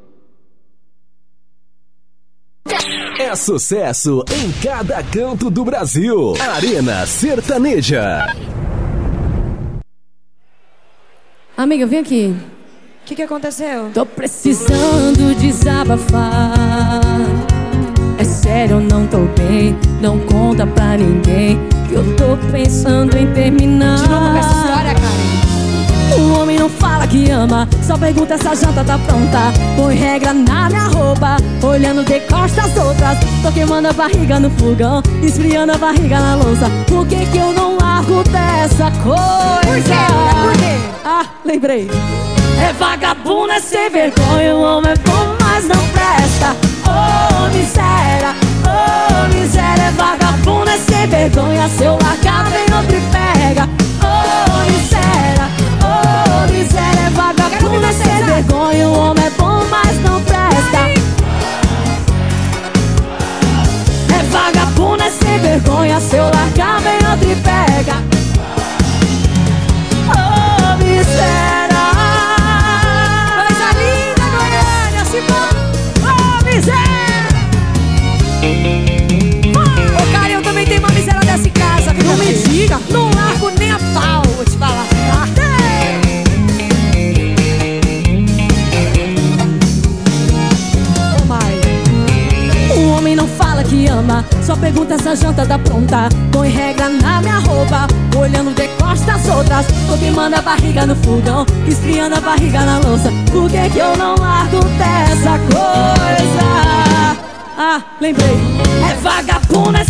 É 3.20 3.36
sucesso 3.36 4.24
em 4.32 4.52
cada 4.62 5.04
canto 5.04 5.50
do 5.50 5.66
Brasil. 5.66 6.34
Arena 6.40 7.06
Sertaneja. 7.06 8.28
Amiga, 11.56 11.86
vem 11.86 12.00
aqui. 12.00 12.36
O 13.04 13.06
que, 13.06 13.16
que 13.16 13.22
aconteceu? 13.22 13.92
Tô 13.94 14.06
precisando 14.06 15.36
desabafar. 15.40 17.02
É 18.18 18.24
sério, 18.24 18.78
eu 18.78 18.80
não 18.80 19.06
tô 19.08 19.20
bem. 19.38 19.78
Não 20.02 20.20
conta 20.20 20.66
pra 20.66 20.98
ninguém. 20.98 21.60
Que 21.88 21.96
eu 21.96 22.16
tô 22.16 22.38
pensando 22.52 23.18
em 23.18 23.32
terminar. 23.34 23.98
De 23.98 24.10
novo 24.10 24.32
com 24.32 24.38
essa 24.38 24.52
história, 24.52 24.94
Karen. 24.96 25.43
Um 26.18 26.40
homem 26.40 26.60
não 26.60 26.70
fala 26.70 27.08
que 27.08 27.30
ama, 27.30 27.68
só 27.82 27.98
pergunta 27.98 28.38
se 28.38 28.48
a 28.48 28.56
janta 28.56 28.84
tá 28.84 28.98
pronta. 28.98 29.54
Põe 29.76 29.96
regra 29.96 30.34
na 30.34 30.70
minha 30.70 30.88
roupa, 30.88 31.38
olhando 31.62 32.04
de 32.04 32.20
costas 32.22 32.76
outras. 32.78 33.18
Tô 33.42 33.52
queimando 33.52 33.88
a 33.88 33.94
barriga 33.94 34.40
no 34.40 34.50
fogão, 34.52 35.02
esfriando 35.22 35.74
a 35.74 35.78
barriga 35.78 36.20
na 36.20 36.36
louça. 36.36 36.70
Por 36.88 37.08
que 37.08 37.26
que 37.26 37.38
eu 37.38 37.52
não 37.54 37.78
largo 37.78 38.24
dessa 38.24 38.92
coisa? 39.02 39.62
Por 39.62 39.84
quê? 39.84 40.44
Por 40.44 40.58
quê? 40.58 40.78
Ah, 41.04 41.26
lembrei. 41.44 41.90
É 42.62 42.72
vagabundo, 42.74 43.52
é 43.52 43.60
sem 43.60 43.90
vergonha, 43.90 44.56
o 44.56 44.62
homem 44.62 44.92
é 44.92 44.96
bom, 44.96 45.36
mas 45.42 45.66
não 45.66 45.88
presta. 45.90 46.56
Oh, 46.86 47.50
miséria, 47.56 48.36
oh, 48.64 49.34
miséria, 49.34 49.84
é 49.84 49.92
vagabundo, 49.92 50.70
é 50.70 50.78
sem 50.78 51.08
vergonha. 51.08 51.68
Se 51.70 51.84
eu 51.84 51.98
largar, 52.02 52.46
vem 52.52 52.76
outro 52.76 52.96
e 52.96 53.02
pega. 53.12 53.83
Vergonha, 58.34 58.88
o 58.88 58.94
homem 58.94 59.23
só 94.42 94.56
pergunta 94.56 94.98
se 94.98 95.08
a 95.08 95.16
janta 95.16 95.46
tá 95.46 95.58
pronta. 95.58 96.10
Põe 96.32 96.50
regra 96.50 96.90
na 96.90 97.22
minha 97.22 97.40
roupa, 97.40 97.88
olhando 98.18 98.54
de 98.54 98.68
costas 98.80 99.28
outras. 99.30 99.66
Tô 99.88 99.98
queimando 99.98 100.36
a 100.36 100.42
barriga 100.42 100.86
no 100.86 100.96
fogão, 100.98 101.46
esfriando 101.68 102.16
a 102.16 102.22
barriga 102.22 102.62
na 102.62 102.80
louça. 102.80 103.10
Por 103.32 103.50
que 103.50 103.70
que 103.70 103.80
eu 103.80 103.96
não 103.96 104.16
largo 104.16 104.60
dessa 104.78 105.40
coisa? 105.40 106.44
Ah, 107.58 107.82
lembrei. 108.02 108.38
É 108.90 108.96
vagabundo, 108.96 109.78
é 109.78 109.86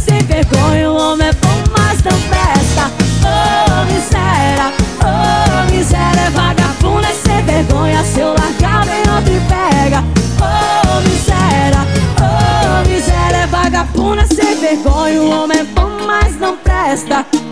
não 16.96 17.43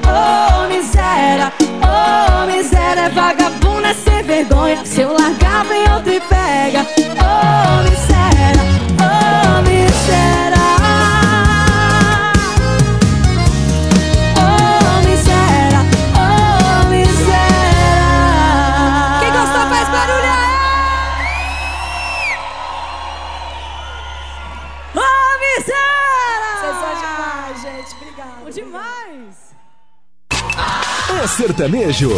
sertanejo. 31.91 32.10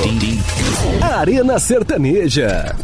Arena 1.02 1.58
Sertaneja. 1.58 2.76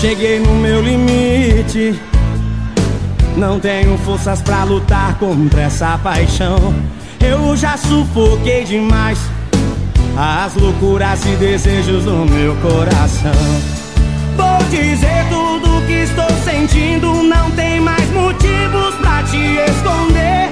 Cheguei 0.00 0.38
no 0.38 0.54
meu 0.54 0.80
limite. 0.80 1.98
Não 3.36 3.58
tenho 3.58 3.98
forças 3.98 4.40
pra 4.42 4.62
lutar 4.62 5.18
contra 5.18 5.62
essa 5.62 5.98
paixão. 5.98 6.74
Eu 7.20 7.56
já 7.56 7.76
sufoquei 7.76 8.64
demais 8.64 9.18
as 10.18 10.52
loucuras 10.56 11.24
e 11.26 11.36
desejos 11.36 12.02
do 12.02 12.26
meu 12.26 12.56
coração. 12.56 13.30
Vou 14.36 14.58
dizer 14.68 15.24
tudo 15.30 15.86
que 15.86 15.92
estou 15.92 16.28
sentindo. 16.44 17.22
Não 17.22 17.48
tem 17.52 17.80
mais 17.80 18.10
motivos 18.10 18.96
pra 18.96 19.22
te 19.22 19.36
esconder. 19.36 20.50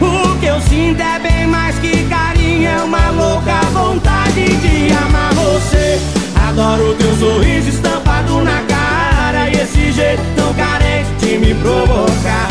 O 0.00 0.36
que 0.40 0.46
eu 0.46 0.60
sinto 0.62 1.00
é 1.00 1.20
bem 1.20 1.46
mais 1.46 1.78
que 1.78 2.02
carinho. 2.08 2.68
É 2.68 2.82
uma 2.82 3.10
louca 3.10 3.60
vontade 3.72 4.44
de 4.44 4.92
amar 4.92 5.32
você. 5.34 6.00
Adoro 6.48 6.96
teu 6.96 7.16
sorriso 7.16 7.68
estampado 7.68 8.42
na 8.42 8.60
cara. 8.62 9.48
E 9.50 9.52
esse 9.52 9.92
jeito 9.92 10.22
tão 10.34 10.52
carente 10.54 11.10
de 11.20 11.38
me 11.38 11.54
provocar. 11.54 12.48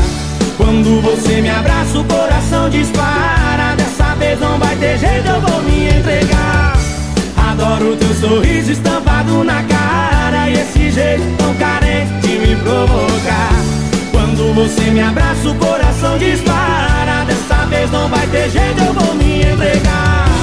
Quando 0.56 1.02
você 1.02 1.42
me 1.42 1.50
abraça, 1.50 2.00
o 2.00 2.04
coração 2.06 2.70
dispara. 2.70 3.36
Vez 4.26 4.40
não 4.40 4.58
vai 4.58 4.76
ter 4.78 4.98
jeito, 4.98 5.28
eu 5.28 5.40
vou 5.40 5.62
me 5.62 5.88
entregar. 5.88 6.74
Adoro 7.38 7.96
teu 7.96 8.12
sorriso 8.16 8.72
estampado 8.72 9.44
na 9.44 9.62
cara. 9.62 10.50
E 10.50 10.54
esse 10.54 10.90
jeito 10.90 11.22
tão 11.38 11.54
carente 11.54 12.12
de 12.22 12.40
me 12.40 12.56
provocar. 12.56 13.52
Quando 14.12 14.52
você 14.56 14.90
me 14.90 15.02
abraça, 15.02 15.48
o 15.48 15.54
coração 15.54 16.18
dispara. 16.18 17.24
Dessa 17.28 17.68
vez 17.68 17.92
não 17.92 18.10
vai 18.10 18.26
ter 18.26 18.50
jeito, 18.50 18.84
eu 18.84 18.94
vou 18.94 19.14
me 19.14 19.42
entregar. 19.44 20.35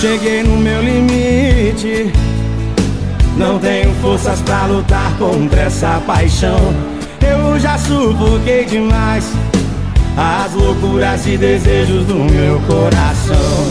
Cheguei 0.00 0.44
no 0.44 0.56
meu 0.56 0.80
limite. 0.80 2.12
Não 3.36 3.58
tenho 3.58 3.92
forças 3.94 4.40
pra 4.42 4.64
lutar 4.66 5.12
contra 5.18 5.62
essa 5.62 6.00
paixão. 6.06 6.72
Eu 7.20 7.58
já 7.58 7.76
sufoquei 7.76 8.64
demais 8.64 9.28
as 10.16 10.54
loucuras 10.54 11.26
e 11.26 11.36
desejos 11.36 12.06
do 12.06 12.14
meu 12.14 12.60
coração. 12.60 13.66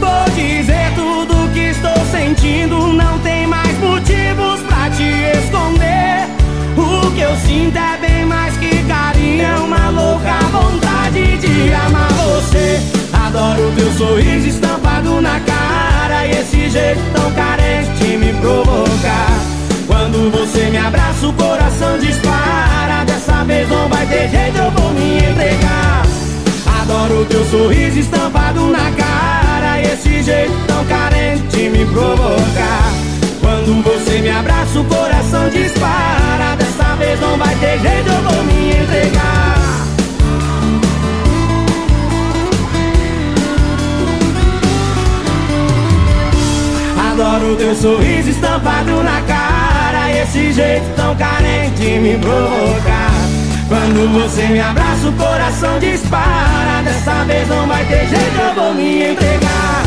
Vou 0.00 0.34
dizer 0.34 0.92
tudo 0.96 1.50
que 1.54 1.70
estou 1.70 1.96
sentindo. 2.10 2.92
Não 2.92 3.18
tem 3.20 3.46
mais 3.46 3.78
motivos 3.78 4.60
pra 4.68 4.90
te 4.90 5.02
esconder. 5.38 6.28
O 6.76 7.10
que 7.12 7.22
eu 7.22 7.34
sinto 7.36 7.78
é 7.78 8.06
bem 8.06 8.26
mais 8.26 8.54
que 8.58 8.82
carinho. 8.82 9.42
É 9.42 9.56
uma 9.56 9.88
louca 9.88 10.38
vontade 10.52 11.38
de 11.38 11.72
amar 11.72 12.12
você. 12.12 12.93
Adoro 13.34 13.72
teu 13.72 13.92
sorriso 13.94 14.46
estampado 14.46 15.20
na 15.20 15.40
cara. 15.40 16.24
E 16.24 16.30
esse 16.38 16.70
jeito 16.70 17.00
tão 17.12 17.32
carente 17.32 17.90
de 17.94 18.16
me 18.16 18.32
provocar. 18.34 19.40
Quando 19.88 20.30
você 20.30 20.70
me 20.70 20.78
abraça, 20.78 21.26
o 21.26 21.32
coração 21.32 21.98
dispara. 21.98 23.04
Dessa 23.04 23.42
vez 23.42 23.68
não 23.68 23.88
vai 23.88 24.06
ter 24.06 24.28
jeito, 24.28 24.56
eu 24.56 24.70
vou 24.70 24.92
me 24.92 25.16
entregar. 25.16 26.06
Adoro 26.80 27.24
teu 27.24 27.44
sorriso 27.46 27.98
estampado 27.98 28.68
na 28.68 28.92
cara. 28.92 29.80
E 29.80 29.92
esse 29.92 30.22
jeito 30.22 30.52
tão 30.68 30.84
carente 30.84 31.42
de 31.48 31.70
me 31.70 31.84
provocar. 31.86 32.92
Quando 33.40 33.82
você 33.82 34.20
me 34.20 34.30
abraça, 34.30 34.78
o 34.78 34.84
coração 34.84 35.48
dispara. 35.48 36.54
Dessa 36.56 36.94
vez 36.94 37.20
não 37.20 37.36
vai 37.36 37.54
ter 37.56 37.80
jeito, 37.80 38.08
eu 38.08 38.30
vou 38.30 38.44
me 38.44 38.70
entregar. 38.70 39.63
Teu 47.56 47.74
sorriso 47.74 48.30
estampado 48.30 49.02
na 49.02 49.20
cara 49.22 50.10
Esse 50.10 50.52
jeito 50.52 50.84
tão 50.94 51.16
carente 51.16 51.74
de 51.74 51.98
me 51.98 52.18
provocar 52.18 53.10
Quando 53.68 54.12
você 54.12 54.42
me 54.46 54.60
abraça 54.60 55.08
o 55.08 55.12
coração 55.12 55.78
dispara 55.80 56.82
Dessa 56.84 57.24
vez 57.24 57.48
não 57.48 57.66
vai 57.66 57.84
ter 57.86 58.06
jeito, 58.06 58.38
eu 58.38 58.54
vou 58.54 58.74
me 58.74 59.10
entregar. 59.10 59.82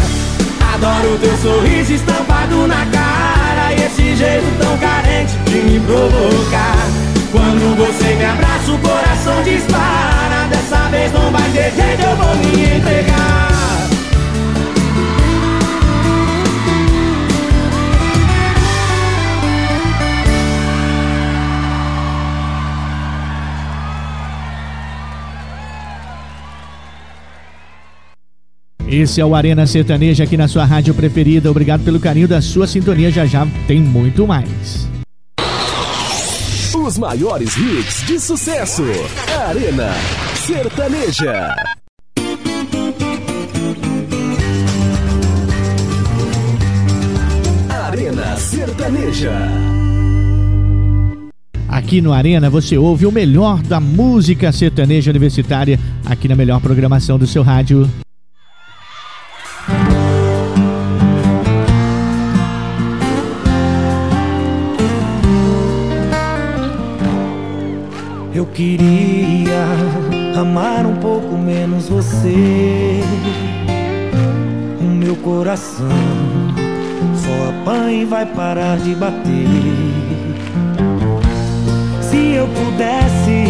Adoro 0.73 1.17
teu 1.19 1.37
sorriso 1.37 1.93
estampado 1.93 2.67
na 2.67 2.85
cara 2.85 3.73
Esse 3.73 4.15
jeito 4.15 4.45
tão 4.59 4.77
carente 4.77 5.37
de 5.45 5.57
me 5.57 5.79
provocar. 5.79 6.87
Quando 7.31 7.77
você 7.77 8.15
me 8.15 8.25
abraça 8.25 8.71
o 8.71 8.77
coração 8.79 9.43
dispara 9.43 10.47
Dessa 10.49 10.89
vez 10.89 11.11
não 11.11 11.31
vai 11.31 11.49
ter 11.51 11.71
jeito, 11.75 12.01
eu 12.01 12.15
vou 12.15 12.35
me 12.37 12.77
entregar 12.77 13.56
Esse 28.89 29.19
é 29.19 29.25
o 29.25 29.35
Arena 29.35 29.67
Sertaneja 29.67 30.23
aqui 30.23 30.37
na 30.37 30.47
sua 30.47 30.63
rádio 30.63 30.93
preferida. 30.93 31.51
Obrigado 31.51 31.83
pelo 31.83 31.99
carinho 31.99 32.27
da 32.27 32.41
sua 32.41 32.65
sintonia. 32.65 33.11
Já 33.11 33.25
já 33.25 33.45
tem 33.67 33.81
muito 33.81 34.25
mais. 34.25 34.87
Os 36.73 36.97
maiores 36.97 37.57
hits 37.57 38.07
de 38.07 38.17
sucesso. 38.17 38.83
Arena 39.49 39.91
Sertaneja. 40.35 41.53
Arena 47.69 48.37
Sertaneja. 48.37 49.33
Aqui 51.67 51.99
no 51.99 52.13
Arena 52.13 52.49
você 52.49 52.77
ouve 52.77 53.05
o 53.05 53.11
melhor 53.11 53.61
da 53.61 53.81
música 53.81 54.49
sertaneja 54.53 55.11
universitária 55.11 55.77
aqui 56.05 56.29
na 56.29 56.35
melhor 56.35 56.61
programação 56.61 57.19
do 57.19 57.27
seu 57.27 57.43
rádio. 57.43 57.89
Queria 68.57 69.67
amar 70.35 70.83
um 70.83 70.95
pouco 70.95 71.37
menos 71.37 71.87
você. 71.89 73.03
O 74.81 74.83
meu 74.83 75.15
coração 75.17 75.87
só 77.15 77.49
apanha 77.51 78.01
e 78.01 78.05
vai 78.05 78.25
parar 78.25 78.79
de 78.79 78.95
bater. 78.95 79.47
Se 82.01 82.33
eu 82.33 82.47
pudesse 82.47 83.43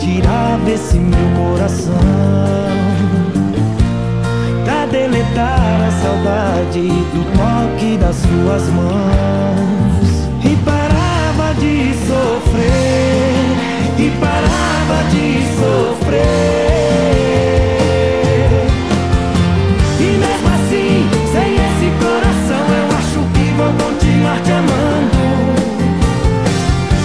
tirar 0.00 0.58
desse 0.64 0.98
meu 0.98 1.28
coração 1.36 1.94
pra 4.64 4.84
deletar 4.86 5.80
a 5.80 5.90
saudade 6.02 6.88
do 6.88 7.22
toque 7.38 7.96
das 7.98 8.16
suas 8.16 8.68
mãos 8.70 10.28
e 10.44 10.56
parava 10.64 11.54
de 11.54 11.94
sofrer 12.04 13.11
e 14.04 14.10
parava 14.18 15.04
de 15.10 15.44
sofrer. 15.56 16.22
E 20.00 20.18
mesmo 20.18 20.48
assim, 20.56 21.08
sem 21.32 21.54
esse 21.54 21.88
coração, 22.02 22.62
eu 22.80 22.86
acho 22.98 23.20
que 23.32 23.46
vou 23.56 23.70
continuar 23.84 24.38
te 24.42 24.50
amando. 24.50 25.22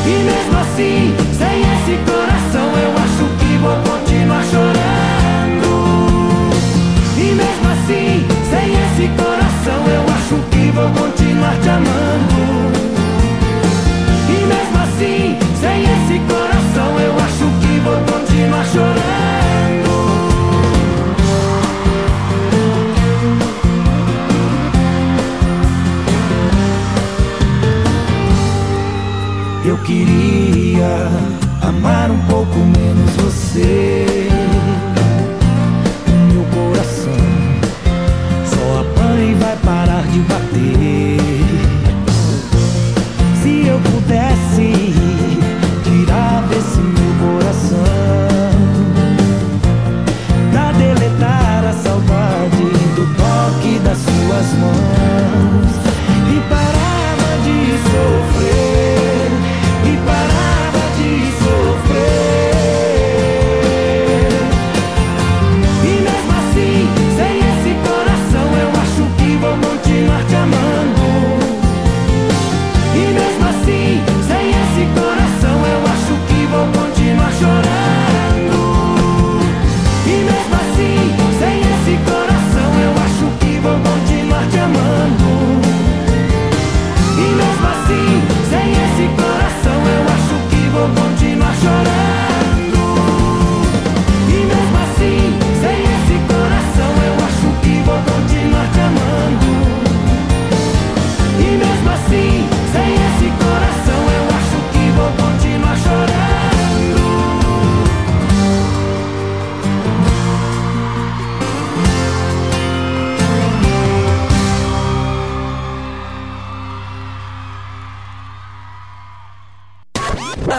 E 0.07 0.15
mesmo 0.25 0.57
assim, 0.57 1.15
sem 1.38 1.62
esse 1.62 1.95
coração, 2.10 2.67
eu 2.81 2.91
acho 3.05 3.25
que 3.38 3.51
vou 3.62 3.77
continuar 3.91 4.43
chorando. 4.45 5.71
E 7.15 7.25
mesmo 7.41 7.67
assim, 7.73 8.25
sem 8.49 8.67
esse 8.73 9.05
coração, 9.21 9.79
eu 9.88 10.03
acho 10.15 10.36
que 10.49 10.63
vou 10.71 10.89
continuar 10.89 11.55
te 11.62 11.69
amando. 11.69 12.41
E 14.29 14.38
mesmo 14.47 14.77
assim, 14.81 15.38
sem 15.62 15.83
esse 15.83 16.19
coração, 16.27 16.57
vou 17.88 18.19
continuar 18.19 18.65
chorando. 18.65 18.97
Eu 29.65 29.78
queria 29.80 31.10
amar 31.62 32.12
um 32.12 32.19
pouco 32.28 32.58
menos 32.58 33.12
você. 33.15 33.96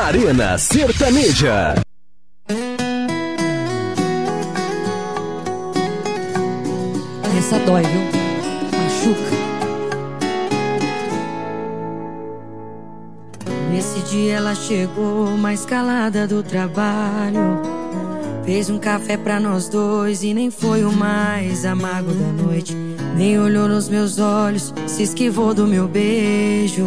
Arena 0.09 0.57
Sertaneja. 0.57 1.75
Essa 7.37 7.59
dói, 7.59 7.83
viu? 7.83 8.01
Machuca. 8.73 9.37
Nesse 13.71 14.01
dia 14.11 14.37
ela 14.37 14.55
chegou 14.55 15.37
mais 15.37 15.67
calada 15.67 16.27
do 16.27 16.43
trabalho. 16.43 17.61
Fez 18.47 18.71
um 18.71 18.79
café 18.79 19.19
pra 19.19 19.39
nós 19.39 19.69
dois 19.69 20.23
e 20.23 20.33
nem 20.33 20.51
foi 20.51 20.85
o 20.85 20.91
mais 20.91 21.67
amargo 21.67 22.15
da 22.15 22.45
noite. 22.45 22.75
Nem 23.15 23.39
olhou 23.39 23.69
nos 23.69 23.91
meus 23.91 24.19
olhos, 24.19 24.73
se 24.87 25.03
esquivou 25.03 25.53
do 25.53 25.67
meu 25.67 25.87
beijo. 25.87 26.87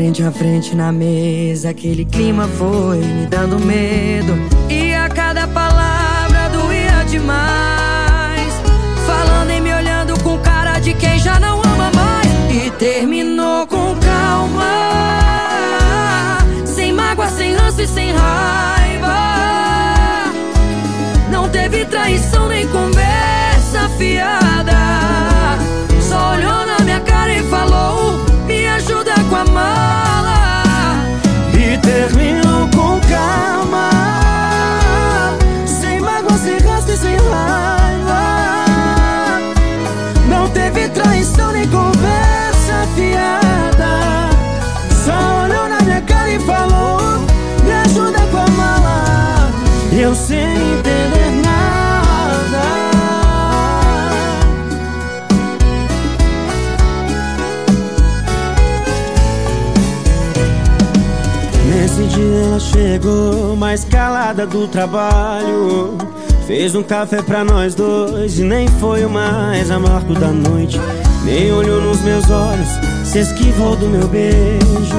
Frente 0.00 0.22
a 0.22 0.32
frente 0.32 0.74
na 0.74 0.90
mesa, 0.90 1.68
aquele 1.68 2.06
clima 2.06 2.48
foi 2.56 3.00
me 3.00 3.26
dando 3.26 3.60
medo. 3.60 4.32
E 4.70 4.94
a 4.94 5.10
cada 5.10 5.46
palavra 5.46 6.48
doía 6.48 7.04
demais. 7.06 8.54
Falando 9.06 9.50
e 9.50 9.60
me 9.60 9.70
olhando 9.70 10.18
com 10.22 10.38
cara 10.38 10.78
de 10.78 10.94
quem 10.94 11.18
já 11.18 11.38
não 11.38 11.60
ama 11.60 11.90
mais. 11.94 12.26
E 12.50 12.70
terminou 12.70 13.66
com 13.66 13.94
calma. 13.96 14.64
Sem 16.64 16.94
mágoa, 16.94 17.28
sem 17.28 17.54
ranço 17.54 17.82
e 17.82 17.86
sem 17.86 18.10
raiva. 18.10 19.18
Não 21.30 21.46
teve 21.50 21.84
traição 21.84 22.48
nem 22.48 22.66
conversa 22.68 23.86
fiada. 23.98 25.58
Só 26.00 26.30
olhou 26.30 26.64
na 26.64 26.78
minha 26.86 27.00
cara 27.00 27.34
e 27.34 27.42
falou 27.50 28.29
e 31.54 31.78
termino 31.78 32.68
com 32.76 33.00
calma, 33.08 33.90
sem 35.64 35.98
mágoa, 35.98 36.36
sem 36.36 36.58
rastro 36.58 36.92
e 36.92 36.96
sem 36.98 37.16
raiva. 37.16 38.64
Não 40.28 40.46
teve 40.50 40.88
traição 40.90 41.52
nem 41.52 41.66
conversa 41.68 42.86
fiada, 42.94 44.28
só 45.04 45.44
olhou 45.44 45.68
na 45.70 45.80
minha 45.84 46.02
cara 46.02 46.30
e 46.30 46.38
falou: 46.40 47.00
Me 47.64 47.72
ajuda 47.72 48.20
com 48.30 48.38
a 48.38 48.46
mala. 48.48 49.50
Eu 49.90 50.14
sem 50.14 50.38
entender 50.38 51.30
nada. 51.42 51.49
Chegou 62.80 63.54
mais 63.56 63.84
calada 63.84 64.46
do 64.46 64.66
trabalho. 64.66 65.98
Fez 66.46 66.74
um 66.74 66.82
café 66.82 67.20
pra 67.20 67.44
nós 67.44 67.74
dois 67.74 68.38
e 68.38 68.42
nem 68.42 68.66
foi 68.66 69.04
o 69.04 69.10
mais 69.10 69.70
amargo 69.70 70.14
da 70.14 70.28
noite. 70.28 70.80
Nem 71.22 71.52
olhou 71.52 71.82
nos 71.82 72.00
meus 72.00 72.30
olhos, 72.30 72.68
se 73.04 73.18
esquivou 73.18 73.76
do 73.76 73.86
meu 73.86 74.08
beijo. 74.08 74.96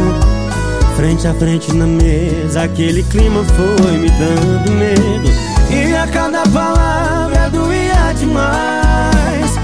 Frente 0.96 1.28
a 1.28 1.34
frente 1.34 1.74
na 1.74 1.88
mesa, 1.88 2.63
aquele 2.63 3.02
clima 3.02 3.44
foi 3.46 3.98
me 3.98 4.10
dando 4.12 4.72
medo. 4.74 5.30
E 5.72 5.96
a 5.96 6.06
cada 6.06 6.44
palavra 6.44 7.50
doía 7.50 8.13
demais. 8.13 9.58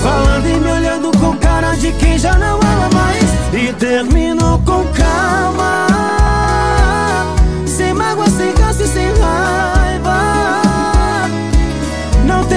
Falando 0.00 0.46
e 0.46 0.60
me 0.60 0.70
olhando 0.70 1.18
com 1.18 1.36
cara 1.38 1.74
de 1.74 1.90
quem 1.94 2.16
já 2.18 2.38
não 2.38 2.54
ama 2.54 2.88
mais. 2.94 3.24
E 3.52 3.72
terminou 3.72 4.60
com 4.60 4.84
calma 4.92 5.93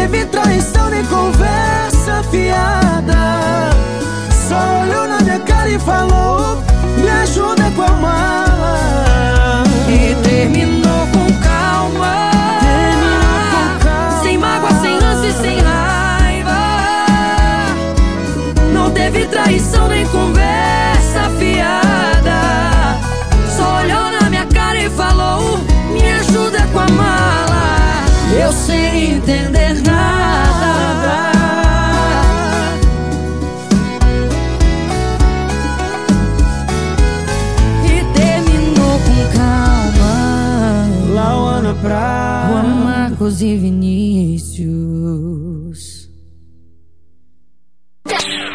teve 0.08 0.26
traição 0.28 0.90
nem 0.90 1.06
conversa 1.06 2.24
fiada. 2.32 3.70
Só 4.48 4.82
olhou 4.82 5.08
na 5.08 5.20
minha 5.20 5.40
cara 5.40 5.70
e 5.70 5.80
falou 5.80 6.64
Me 6.98 7.10
ajuda 7.10 7.70
com 7.76 7.84
a 7.84 7.92
mala. 7.94 9.64
E 9.90 10.27
Vinícius. 43.58 44.68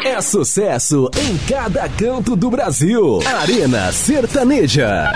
É 0.05 0.19
sucesso 0.21 1.09
em 1.17 1.37
cada 1.47 1.87
canto 1.89 2.35
do 2.35 2.49
Brasil. 2.49 3.19
Arena 3.25 3.91
Sertaneja. 3.91 5.13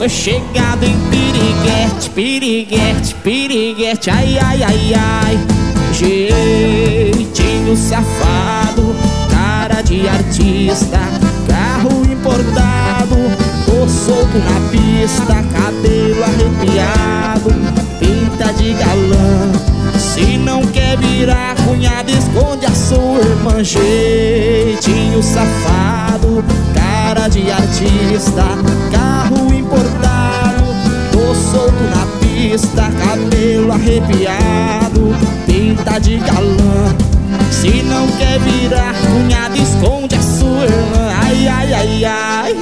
Sou 0.00 0.08
chegado 0.08 0.82
em 0.82 0.96
piriguete, 1.10 2.08
piriguete, 2.14 3.14
piriguete, 3.16 4.08
ai, 4.08 4.38
ai, 4.38 4.62
ai, 4.62 4.94
ai. 4.94 5.38
Jeitinho 5.92 7.76
safado, 7.76 8.96
cara 9.30 9.82
de 9.82 10.08
artista. 10.08 11.00
Carro 11.46 12.10
importado, 12.10 13.14
tô 13.66 13.86
solto 13.86 14.38
na 14.38 14.70
pista. 14.70 15.34
Cabelo 15.52 16.24
arrepiado, 16.24 17.50
pinta 17.98 18.54
de 18.54 18.72
galã. 18.72 19.52
Se 19.98 20.38
não 20.38 20.62
quer 20.90 20.96
virar 20.98 21.54
cunhado, 21.66 22.10
esconde 22.10 22.66
a 22.66 22.70
sua 22.70 23.20
irmã 23.20 23.62
Jeitinho 23.62 25.22
safado, 25.22 26.44
cara 26.74 27.28
de 27.28 27.50
artista 27.50 28.44
Carro 28.90 29.52
importado, 29.54 30.64
tô 31.12 31.34
solto 31.34 31.82
na 31.84 32.06
pista 32.18 32.90
Cabelo 33.04 33.72
arrepiado, 33.72 35.14
pinta 35.46 35.98
de 35.98 36.16
galã. 36.18 36.94
Se 37.50 37.82
não 37.82 38.06
quer 38.18 38.38
virar 38.40 38.94
cunhado, 38.94 39.56
esconde 39.56 40.14
a 40.14 40.22
sua 40.22 40.64
irmã. 40.64 41.12
Ai, 41.22 41.48
ai, 41.48 41.74
ai, 41.74 42.04
ai, 42.04 42.56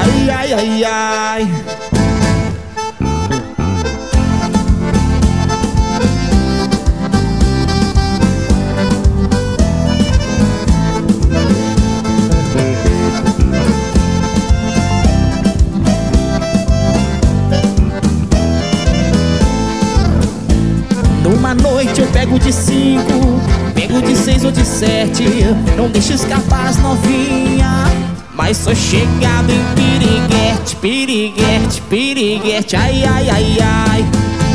ai, 0.00 0.30
ai, 0.30 0.52
ai, 0.52 0.84
ai 0.84 1.93
Não 25.76 25.88
deixo 25.88 26.12
escapar 26.12 26.68
as 26.68 26.76
novinha. 26.78 27.84
Mas 28.34 28.56
sou 28.56 28.74
chegado 28.74 29.50
em 29.50 29.64
piriguete, 29.74 30.76
piriguete, 30.76 31.80
piriguete. 31.82 32.76
Ai, 32.76 33.04
ai, 33.04 33.30
ai, 33.30 33.56
ai. 33.60 34.04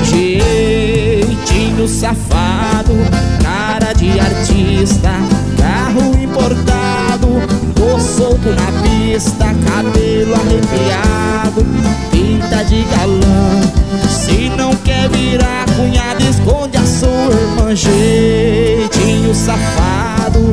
Jeitinho 0.04 1.88
safado, 1.88 2.94
cara 3.42 3.94
de 3.94 4.20
artista. 4.20 5.12
Carro 5.58 6.22
importado, 6.22 7.28
tô 7.74 8.00
solto 8.00 8.50
na 8.50 8.72
pista. 8.82 9.46
Cabelo 9.46 10.34
arrepiado, 10.36 11.66
pinta 12.12 12.64
de 12.64 12.84
galã. 12.84 13.62
Se 14.10 14.50
não 14.58 14.76
quer 14.76 15.10
virar 15.10 15.66
cunhado, 15.76 16.24
esconde 16.24 16.78
a 16.78 16.86
sua 16.86 17.32
irmã. 17.32 17.76
Jeitinho 17.76 19.34
safado, 19.34 20.49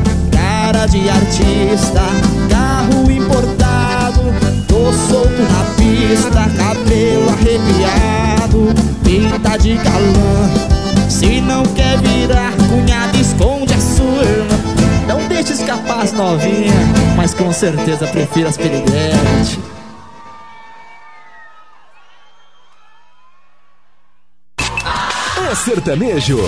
cara 0.67 0.87
de 0.87 1.09
artista 1.09 2.03
Carro 2.51 3.11
importado, 3.11 4.21
tô 4.67 4.93
solto 4.93 5.43
na 5.43 5.65
pista 5.77 6.51
Cabelo 6.57 7.29
arrepiado, 7.31 8.75
pinta 9.05 9.57
de 9.59 9.77
galã 9.77 11.09
Se 11.09 11.41
não 11.41 11.63
quer 11.63 11.99
virar 11.99 12.53
cunhado, 12.69 13.17
esconde 13.17 13.75
a 13.75 13.81
sua 13.81 14.25
irmã 14.25 14.59
Não 15.07 15.29
deixe 15.29 15.53
escapar 15.53 16.03
as 16.03 16.13
novinhas, 16.13 16.75
mas 17.17 17.33
com 17.33 17.53
certeza 17.53 18.09
prefiro 18.09 18.49
as 18.49 18.57
piriguetes 18.57 19.59
É 25.49 25.55
sertanejo. 25.55 26.41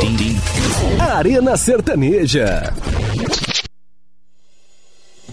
Arena 0.99 1.57
Sertaneja. 1.57 2.73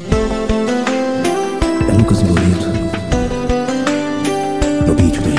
É 0.02 1.92
Lucas 1.98 2.22
Loreto. 2.22 2.68
No 4.86 4.94
beat 4.94 5.16
do. 5.16 5.36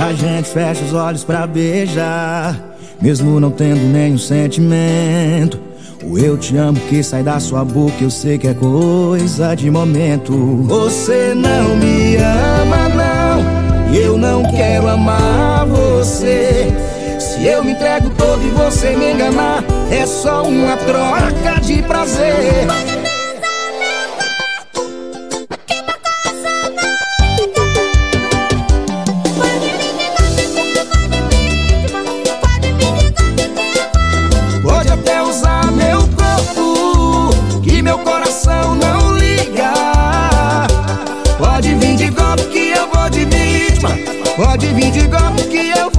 A 0.00 0.12
gente 0.12 0.48
fecha 0.48 0.84
os 0.84 0.92
olhos 0.92 1.22
pra 1.22 1.46
beijar, 1.46 2.76
mesmo 3.00 3.38
não 3.38 3.50
tendo 3.50 3.80
nenhum 3.80 4.18
sentimento. 4.18 5.60
O 6.04 6.18
eu 6.18 6.36
te 6.36 6.56
amo 6.56 6.80
que 6.88 7.00
sai 7.00 7.22
da 7.22 7.38
sua 7.38 7.64
boca, 7.64 7.94
eu 8.00 8.10
sei 8.10 8.36
que 8.36 8.48
é 8.48 8.54
coisa 8.54 9.54
de 9.54 9.70
momento. 9.70 10.32
Você 10.64 11.32
não 11.32 11.76
me 11.76 12.16
ama, 12.16 12.88
não, 12.88 13.94
e 13.94 13.98
eu 13.98 14.18
não 14.18 14.42
quero 14.50 14.88
amar 14.88 15.64
você. 15.66 16.91
Se 17.42 17.48
eu 17.48 17.64
me 17.64 17.72
entrego 17.72 18.08
todo 18.10 18.40
e 18.46 18.50
você 18.50 18.94
me 18.94 19.14
enganar, 19.14 19.64
é 19.90 20.06
só 20.06 20.44
uma 20.44 20.76
troca 20.76 21.60
de 21.60 21.82
prazer. 21.82 22.68
Pode 34.62 34.88
até 34.92 35.20
usar 35.20 35.72
meu 35.72 35.98
corpo, 35.98 37.60
que 37.64 37.82
meu 37.82 37.98
coração 37.98 38.76
não 38.76 39.16
liga. 39.16 39.72
Pode 41.38 41.74
vir 41.74 41.96
de 41.96 42.08
golpe 45.08 45.42
que 45.50 45.70
eu 45.76 45.90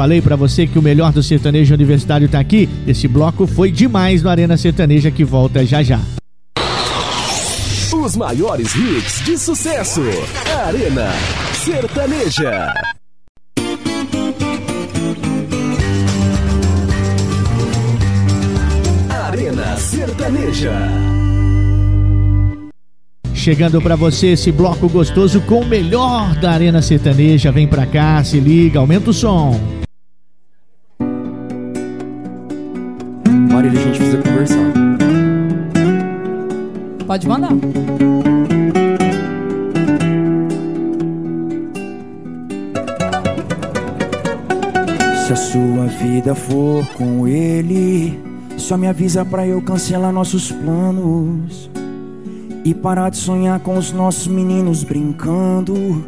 falei 0.00 0.22
pra 0.22 0.34
você 0.34 0.66
que 0.66 0.78
o 0.78 0.82
melhor 0.82 1.12
do 1.12 1.22
sertanejo 1.22 1.74
universitário 1.74 2.26
tá 2.26 2.40
aqui. 2.40 2.66
Esse 2.86 3.06
bloco 3.06 3.46
foi 3.46 3.70
demais 3.70 4.22
no 4.22 4.30
Arena 4.30 4.56
Sertaneja 4.56 5.10
que 5.10 5.22
volta 5.22 5.62
já 5.66 5.82
já. 5.82 6.00
Os 7.92 8.16
maiores 8.16 8.74
hits 8.74 9.22
de 9.26 9.36
sucesso. 9.36 10.00
Arena 10.66 11.06
Sertaneja. 11.52 12.72
Arena 19.10 19.76
Sertaneja. 19.76 20.72
Chegando 23.34 23.82
pra 23.82 23.96
você 23.96 24.28
esse 24.28 24.50
bloco 24.50 24.88
gostoso 24.88 25.42
com 25.42 25.60
o 25.60 25.66
melhor 25.66 26.34
da 26.36 26.52
Arena 26.52 26.80
Sertaneja. 26.80 27.52
Vem 27.52 27.68
pra 27.68 27.84
cá, 27.84 28.24
se 28.24 28.40
liga, 28.40 28.78
aumenta 28.78 29.10
o 29.10 29.12
som. 29.12 29.79
Mandar. 37.30 37.50
Se 45.26 45.32
a 45.32 45.36
sua 45.36 45.86
vida 45.86 46.34
for 46.34 46.84
com 46.96 47.28
ele, 47.28 48.20
só 48.56 48.76
me 48.76 48.88
avisa 48.88 49.24
pra 49.24 49.46
eu 49.46 49.62
cancelar 49.62 50.12
nossos 50.12 50.50
planos 50.50 51.70
e 52.64 52.74
parar 52.74 53.10
de 53.10 53.16
sonhar 53.16 53.60
com 53.60 53.76
os 53.76 53.92
nossos 53.92 54.26
meninos 54.26 54.82
brincando. 54.82 56.04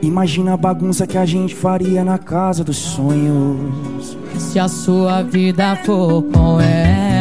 Imagina 0.00 0.54
a 0.54 0.56
bagunça 0.56 1.06
que 1.06 1.18
a 1.18 1.26
gente 1.26 1.54
faria 1.54 2.02
na 2.02 2.16
casa 2.18 2.64
dos 2.64 2.76
sonhos. 2.76 4.16
Se 4.38 4.58
a 4.58 4.68
sua 4.68 5.22
vida 5.22 5.76
for 5.84 6.22
com 6.24 6.60
ela, 6.60 7.13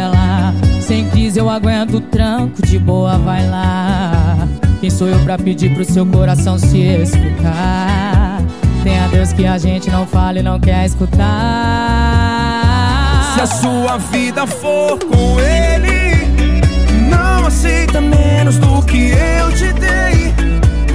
sem 0.84 1.10
crise 1.10 1.40
eu 1.40 1.50
aguento 1.50 1.96
o 1.96 2.02
tranco, 2.02 2.62
de 2.66 2.78
boa 2.78 3.18
vai 3.18 3.48
lá. 3.50 4.48
Quem 4.82 4.90
sou 4.90 5.08
eu 5.08 5.18
pra 5.20 5.38
pedir 5.38 5.74
pro 5.74 5.86
seu 5.86 6.06
coração 6.06 6.60
se 6.60 6.78
explicar? 6.78 8.42
Tem 8.84 9.00
a 9.00 9.08
Deus 9.08 9.32
que 9.32 9.46
a 9.46 9.58
gente 9.58 9.90
não 9.90 10.06
fala 10.06 10.40
e 10.40 10.44
não 10.44 10.60
quer 10.60 10.86
escutar. 10.86 11.22
Se 13.34 13.42
a 13.42 13.48
sua 13.48 13.98
vida 13.98 14.46
for 14.46 15.00
com 15.00 15.40
ele, 15.40 16.28
não 17.10 17.46
aceita 17.46 18.02
menos 18.02 18.58
do 18.58 18.82
que 18.84 19.12
eu 19.12 19.52
te 19.54 19.72
dei. 19.74 20.34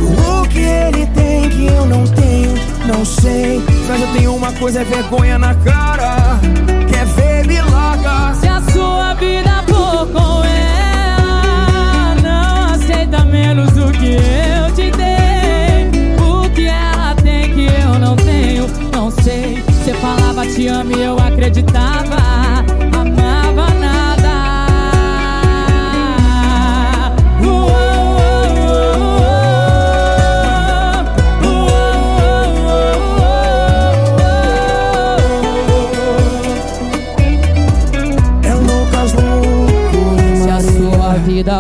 O 0.03 0.47
que 0.49 0.59
ele 0.59 1.07
tem 1.07 1.49
que 1.49 1.67
eu 1.67 1.87
não 1.87 2.05
tenho, 2.09 2.55
não 2.87 3.07
sei. 3.07 3.63
Mas 3.89 4.01
eu 4.03 4.09
tenho 4.09 4.37
uma 4.37 4.53
coisa, 4.53 4.83
é 4.83 4.85
vergonha 4.85 5.39
na 5.39 5.55
cara. 5.55 6.39
Quer 6.91 7.07
ver, 7.07 7.47
me 7.47 7.59
larga. 7.63 8.35
Se 8.35 8.47
a 8.47 8.61
sua 8.71 9.15
vida 9.15 9.58
menos 13.29 13.71
do 13.73 13.93
que 13.93 14.17
eu 14.17 14.75
te 14.75 14.91
dei. 14.97 16.17
O 16.21 16.49
que 16.51 16.67
ela 16.67 17.15
tem 17.15 17.53
que 17.55 17.67
eu 17.67 17.99
não 17.99 18.17
tenho, 18.17 18.67
não 18.93 19.11
sei. 19.11 19.63
Você 19.63 19.95
falava 19.95 20.47
te 20.47 20.67
amo 20.67 20.97
e 20.97 21.03
eu 21.03 21.19
acreditava, 21.19 22.17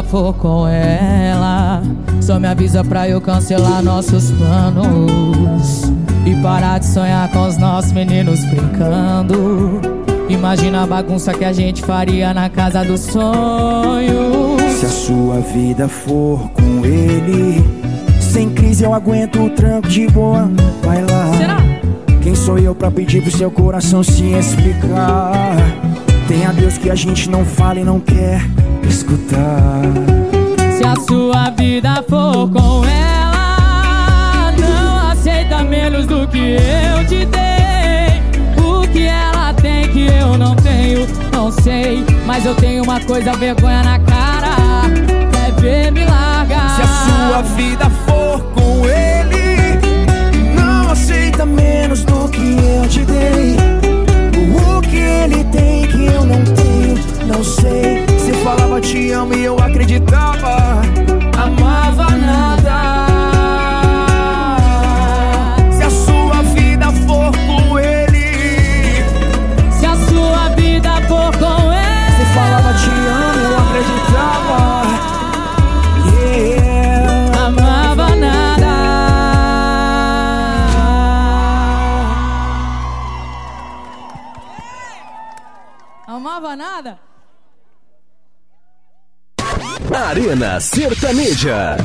for 0.08 0.32
com 0.34 0.66
ela, 0.66 1.82
só 2.20 2.38
me 2.38 2.46
avisa 2.46 2.82
pra 2.82 3.08
eu 3.08 3.20
cancelar 3.20 3.82
nossos 3.82 4.30
planos 4.30 5.82
e 6.24 6.34
parar 6.42 6.78
de 6.78 6.86
sonhar 6.86 7.30
com 7.30 7.46
os 7.46 7.58
nossos 7.58 7.92
meninos 7.92 8.42
brincando. 8.46 9.80
Imagina 10.28 10.84
a 10.84 10.86
bagunça 10.86 11.32
que 11.34 11.44
a 11.44 11.52
gente 11.52 11.82
faria 11.82 12.32
na 12.32 12.48
casa 12.48 12.84
dos 12.84 13.00
sonhos. 13.00 14.62
Se 14.78 14.86
a 14.86 14.88
sua 14.88 15.40
vida 15.40 15.88
for 15.88 16.50
com 16.50 16.84
ele, 16.84 17.62
Sem 18.20 18.50
crise 18.50 18.84
eu 18.84 18.94
aguento 18.94 19.42
o 19.42 19.50
tranco 19.50 19.88
de 19.88 20.06
boa. 20.08 20.50
Vai 20.82 21.02
lá. 21.02 21.58
Quem 22.22 22.34
sou 22.34 22.58
eu 22.58 22.74
pra 22.74 22.90
pedir 22.90 23.22
pro 23.22 23.30
seu 23.30 23.50
coração 23.50 24.02
se 24.02 24.24
explicar? 24.32 25.56
Tem 26.26 26.44
a 26.44 26.52
Deus 26.52 26.76
que 26.76 26.90
a 26.90 26.94
gente 26.94 27.28
não 27.28 27.44
fala 27.44 27.80
e 27.80 27.84
não 27.84 27.98
quer 27.98 28.42
escutar. 28.88 29.82
Se 30.76 30.84
a 30.84 30.96
sua 30.96 31.50
vida 31.50 32.02
for 32.08 32.48
com 32.50 32.84
ela, 32.84 34.52
não 34.58 35.10
aceita 35.10 35.62
menos 35.62 36.06
do 36.06 36.26
que 36.28 36.56
eu 36.56 37.04
te 37.06 37.26
dei. 37.26 38.22
O 38.64 38.86
que 38.88 39.06
ela 39.06 39.52
tem 39.54 39.88
que 39.88 40.06
eu 40.06 40.38
não 40.38 40.56
tenho, 40.56 41.06
não 41.32 41.50
sei. 41.52 42.04
Mas 42.26 42.44
eu 42.46 42.54
tenho 42.54 42.82
uma 42.84 43.00
coisa, 43.00 43.32
vergonha 43.32 43.82
na 43.82 43.98
cara. 43.98 44.56
Quer 45.32 45.52
ver 45.60 45.92
me 45.92 46.04
largar? 46.04 46.76
Se 46.76 46.82
a 46.82 46.86
sua 46.86 47.42
vida 47.56 47.90
for 48.06 48.42
com 48.54 48.86
ele, 48.88 49.78
não 50.54 50.90
aceita 50.90 51.44
menos 51.44 52.04
do 52.04 52.28
que 52.28 52.38
eu 52.40 52.88
te 52.88 53.04
dei. 53.04 53.56
O 54.76 54.80
que 54.82 54.96
ele 54.96 55.44
tem 55.44 55.86
que 55.86 56.06
eu 56.06 56.24
não 56.24 56.42
tenho, 56.44 56.57
não 57.28 57.44
sei. 57.44 58.06
Você 58.06 58.32
falava 58.42 58.80
te 58.80 59.12
amo 59.12 59.34
e 59.34 59.44
eu 59.44 59.58
acreditava, 59.58 60.80
amava 61.36 62.16
nada. 62.16 62.67
Arena 90.28 90.60
Sertaneja. 90.60 91.78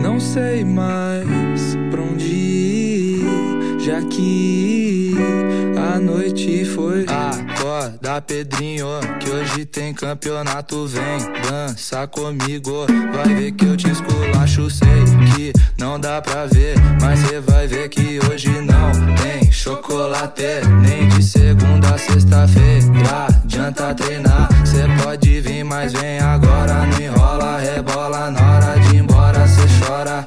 Não 0.00 0.20
sei 0.20 0.64
mais 0.64 1.76
pra 1.90 2.00
onde 2.00 2.24
ir, 2.24 3.80
já 3.80 4.00
que 4.02 5.12
a 5.76 5.98
noite 5.98 6.64
foi. 6.64 7.04
Acorda, 7.08 8.20
Pedrinho, 8.22 8.86
que 9.18 9.28
hoje 9.28 9.64
tem 9.64 9.92
campeonato. 9.92 10.86
Vem 10.86 11.18
dança 11.50 12.06
comigo, 12.06 12.86
vai 13.12 13.34
ver 13.34 13.50
que 13.50 13.64
eu 13.64 13.76
te 13.76 13.90
esculacho. 13.90 14.70
Sei 14.70 14.86
que 15.34 15.52
não 15.76 15.98
dá 15.98 16.22
pra 16.22 16.46
ver, 16.46 16.76
mas 17.00 17.18
cê 17.26 17.40
vai 17.40 17.66
ver 17.66 17.88
que 17.88 18.20
hoje 18.30 18.50
não 18.60 18.92
tem 19.16 19.45
chocolate. 19.66 20.60
Nem 20.80 21.08
de 21.08 21.22
segunda 21.22 21.88
a 21.88 21.98
sexta-feira, 21.98 23.26
adianta 23.26 23.92
treinar. 23.94 24.48
Cê 24.64 24.84
pode 25.02 25.40
vir, 25.40 25.64
mas 25.64 25.92
vem 25.92 26.20
agora. 26.20 26.86
Não 26.86 27.00
enrola, 27.00 27.58
rebola 27.58 28.30
na 28.30 28.40
hora 28.40 28.78
de 28.78 28.96
ir 28.96 29.00
embora, 29.00 29.48
cê 29.48 29.66
chora. 29.80 30.26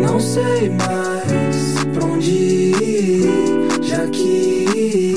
Não 0.00 0.20
sei 0.20 0.70
mais 0.70 1.84
pra 1.92 2.04
onde 2.04 2.30
ir, 2.30 3.82
já 3.82 4.06
que 4.06 5.16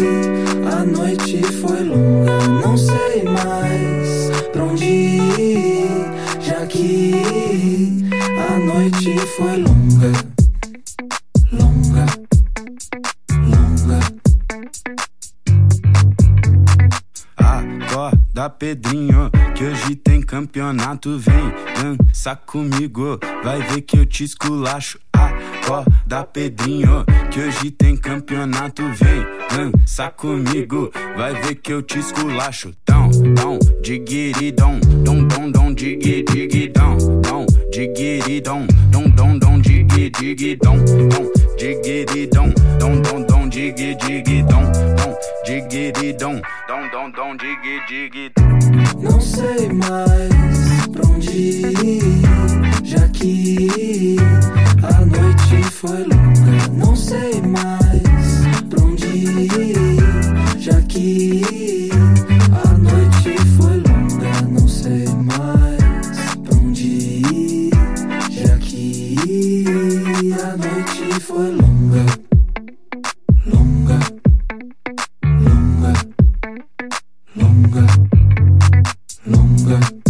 a 0.76 0.84
noite 0.84 1.44
foi 1.62 1.84
longa. 1.84 2.48
Não 2.66 2.76
sei 2.76 3.24
mais 3.24 4.32
pra 4.52 4.64
onde 4.64 4.84
ir, 4.84 6.06
já 6.42 6.66
que 6.66 8.10
a 8.50 8.58
noite 8.58 9.16
foi 9.38 9.58
longa. 9.58 10.12
Longa. 11.52 12.06
Thank 14.64 15.00
you. 15.00 15.13
Acorda, 17.44 18.50
Pedrinho, 18.50 19.30
que 19.54 19.66
hoje 19.66 19.96
tem 19.98 20.22
campeonato. 20.22 21.20
Vem 21.20 21.54
dança 21.76 22.38
comigo, 22.38 23.20
vai 23.44 23.62
ver 23.62 23.82
que 23.82 23.98
eu 23.98 24.06
te 24.06 24.24
esculacho. 24.24 24.98
Acorda, 25.12 26.24
Pedrinho, 26.24 27.04
que 27.30 27.42
hoje 27.42 27.70
tem 27.70 27.98
campeonato. 27.98 28.82
Vem 28.94 29.72
dança 29.72 30.10
comigo, 30.10 30.90
vai 31.18 31.34
ver 31.42 31.56
que 31.56 31.74
eu 31.74 31.82
te 31.82 32.00
esculacho. 32.00 32.74
Dão, 32.86 33.10
dão, 33.36 33.60
diguiridão, 33.82 34.80
dom, 35.04 35.28
dom, 35.28 35.52
dom, 35.52 35.74
digui, 35.74 36.24
digidão, 36.24 36.98
dom, 37.22 37.46
diguiridão, 37.70 38.66
dom, 38.90 39.10
dom, 39.10 39.38
dom, 39.38 39.60
digui, 39.60 40.10
digidão, 40.10 40.78
dom, 40.78 41.30
diguiridão, 41.58 42.54
dom, 42.80 43.02
dom, 43.02 43.22
dom, 43.24 43.50
digui, 43.50 43.96
digidão, 43.96 44.64
dom, 44.96 45.03
diguiridão, 45.62 46.42
dom, 46.68 46.90
dom, 46.90 47.12
dom, 47.12 47.36
digui, 47.38 47.80
digidão. 47.88 48.44
Não 49.00 49.22
sei 49.22 49.70
mais 49.70 50.88
pra 50.92 51.08
onde 51.08 51.30
ir, 51.30 52.22
já 52.84 53.08
que 53.10 54.18
a 54.82 55.06
noite 55.06 55.64
foi 55.72 56.04
longa. 56.06 56.68
Não 56.72 56.96
sei 56.96 57.42
mais 57.42 58.02
pra 58.68 58.84
onde 58.84 59.06
ir, 59.06 60.60
já 60.60 60.82
que 60.82 61.90
a 62.52 62.78
noite 62.78 63.38
foi 63.56 63.78
longa. 63.78 64.42
Não 64.50 64.68
sei 64.68 65.06
mais 65.08 66.36
pra 66.44 66.58
onde 66.58 66.88
ir, 66.88 67.70
já 68.32 68.58
que 68.58 69.16
a 70.34 70.58
noite 70.58 71.20
foi 71.20 71.52
longa. 71.52 71.64
Longa, 71.94 72.33
longa, 77.74 77.88
longa, 79.26 80.03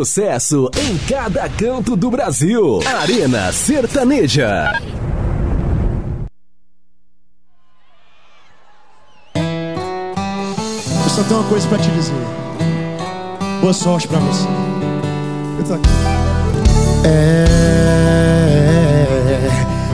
sucesso 0.00 0.70
em 0.78 0.96
cada 1.06 1.46
canto 1.46 1.94
do 1.94 2.10
Brasil. 2.10 2.80
Arena 2.86 3.52
Sertaneja. 3.52 4.72
Eu 9.34 11.10
só 11.10 11.22
tenho 11.24 11.40
uma 11.40 11.48
coisa 11.50 11.68
pra 11.68 11.76
te 11.76 11.90
dizer. 11.90 12.14
Boa 13.60 13.74
sorte 13.74 14.08
pra 14.08 14.18
você. 14.20 14.48
É, 17.04 17.86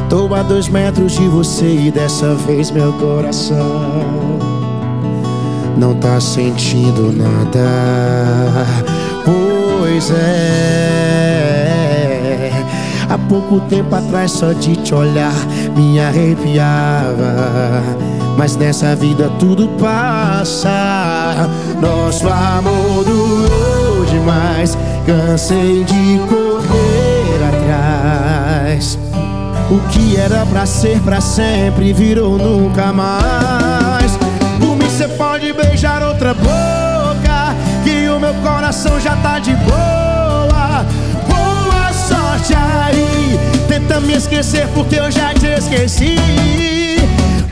tô 0.08 0.32
a 0.32 0.42
dois 0.44 0.68
metros 0.68 1.16
de 1.16 1.26
você 1.26 1.66
e 1.66 1.90
dessa 1.90 2.32
vez 2.34 2.70
meu 2.70 2.92
coração 2.92 4.38
não 5.76 5.96
tá 5.96 6.20
sentindo 6.20 7.12
nada. 7.12 7.66
Pois 9.78 10.10
é, 10.10 11.70
há 13.08 13.18
pouco 13.28 13.60
tempo 13.68 13.94
atrás 13.94 14.32
só 14.32 14.52
de 14.52 14.76
te 14.76 14.94
olhar 14.94 15.34
me 15.76 16.00
arrepiava. 16.00 17.82
Mas 18.36 18.56
nessa 18.56 18.94
vida 18.96 19.30
tudo 19.38 19.68
passa. 19.80 21.48
Nosso 21.80 22.28
amor 22.28 23.04
durou 23.04 24.04
demais. 24.04 24.76
Cansei 25.06 25.84
de 25.84 26.18
correr 26.28 27.40
atrás. 27.48 28.98
O 29.70 29.78
que 29.88 30.16
era 30.16 30.44
pra 30.46 30.66
ser 30.66 31.00
pra 31.00 31.20
sempre 31.20 31.92
virou 31.92 32.38
nunca 32.38 32.92
mais. 32.92 34.16
Por 34.60 34.76
mim 34.76 34.88
cê 34.90 35.08
pode 35.08 35.52
beijar 35.52 36.02
outra 36.02 36.34
boca, 36.34 36.95
o 38.16 38.18
meu 38.18 38.34
coração 38.36 38.98
já 38.98 39.14
tá 39.16 39.38
de 39.38 39.54
boa. 39.56 40.86
Boa 41.28 41.92
sorte 41.92 42.54
aí, 42.54 43.38
tenta 43.68 44.00
me 44.00 44.14
esquecer 44.14 44.66
porque 44.68 44.96
eu 44.96 45.10
já 45.10 45.34
te 45.34 45.46
esqueci. 45.48 46.16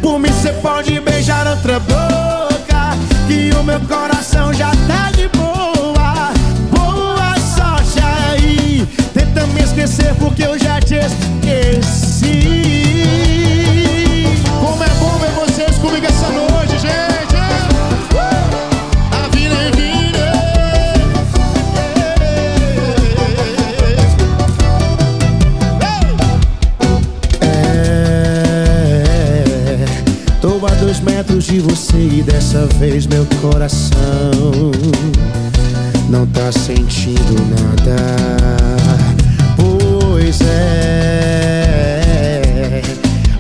Por 0.01 0.19
mim 0.19 0.33
cê 0.33 0.53
pode 0.55 0.99
beijar 1.01 1.47
outra 1.47 1.79
boca, 1.81 2.97
que 3.27 3.51
o 3.55 3.63
meu 3.63 3.81
coração 3.81 4.55
já 4.55 4.71
tá 4.89 5.11
de 5.11 5.29
boa. 5.29 6.33
Boa 6.71 7.37
sorte 7.55 8.01
aí, 8.01 8.89
tenta 9.13 9.47
me 9.49 9.61
esquecer 9.63 10.15
porque 10.15 10.45
eu 10.45 10.59
já 10.59 10.81
te 10.81 10.95
esqueci. 10.95 12.25
Dois 30.81 31.01
metros 31.01 31.45
de 31.45 31.61
você 31.61 31.97
e 31.97 32.23
dessa 32.23 32.67
vez 32.79 33.07
meu 33.07 33.27
coração 33.41 34.71
não 36.09 36.27
tá 36.27 36.53
sentindo 36.53 37.35
nada. 37.51 37.97
Pois 39.57 40.41
é, 40.41 42.03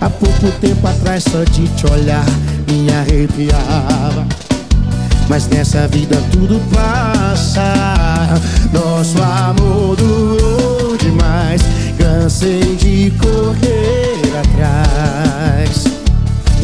há 0.01 0.11
pouco 0.11 0.51
tempo 0.61 0.87
atrás 0.87 1.25
só 1.25 1.45
de 1.45 1.69
te 1.69 1.87
olhar 1.91 2.25
me 2.71 2.91
arrepiava. 2.93 4.27
Mas 5.29 5.49
nessa 5.49 5.89
vida 5.89 6.17
tudo 6.33 6.61
passa. 6.75 7.75
Nosso 8.73 9.23
amor 9.23 9.97
durou 9.97 10.97
demais. 10.97 11.63
Cansei 11.99 12.77
de 12.77 13.13
correr 13.19 14.21
atrás. 14.39 15.84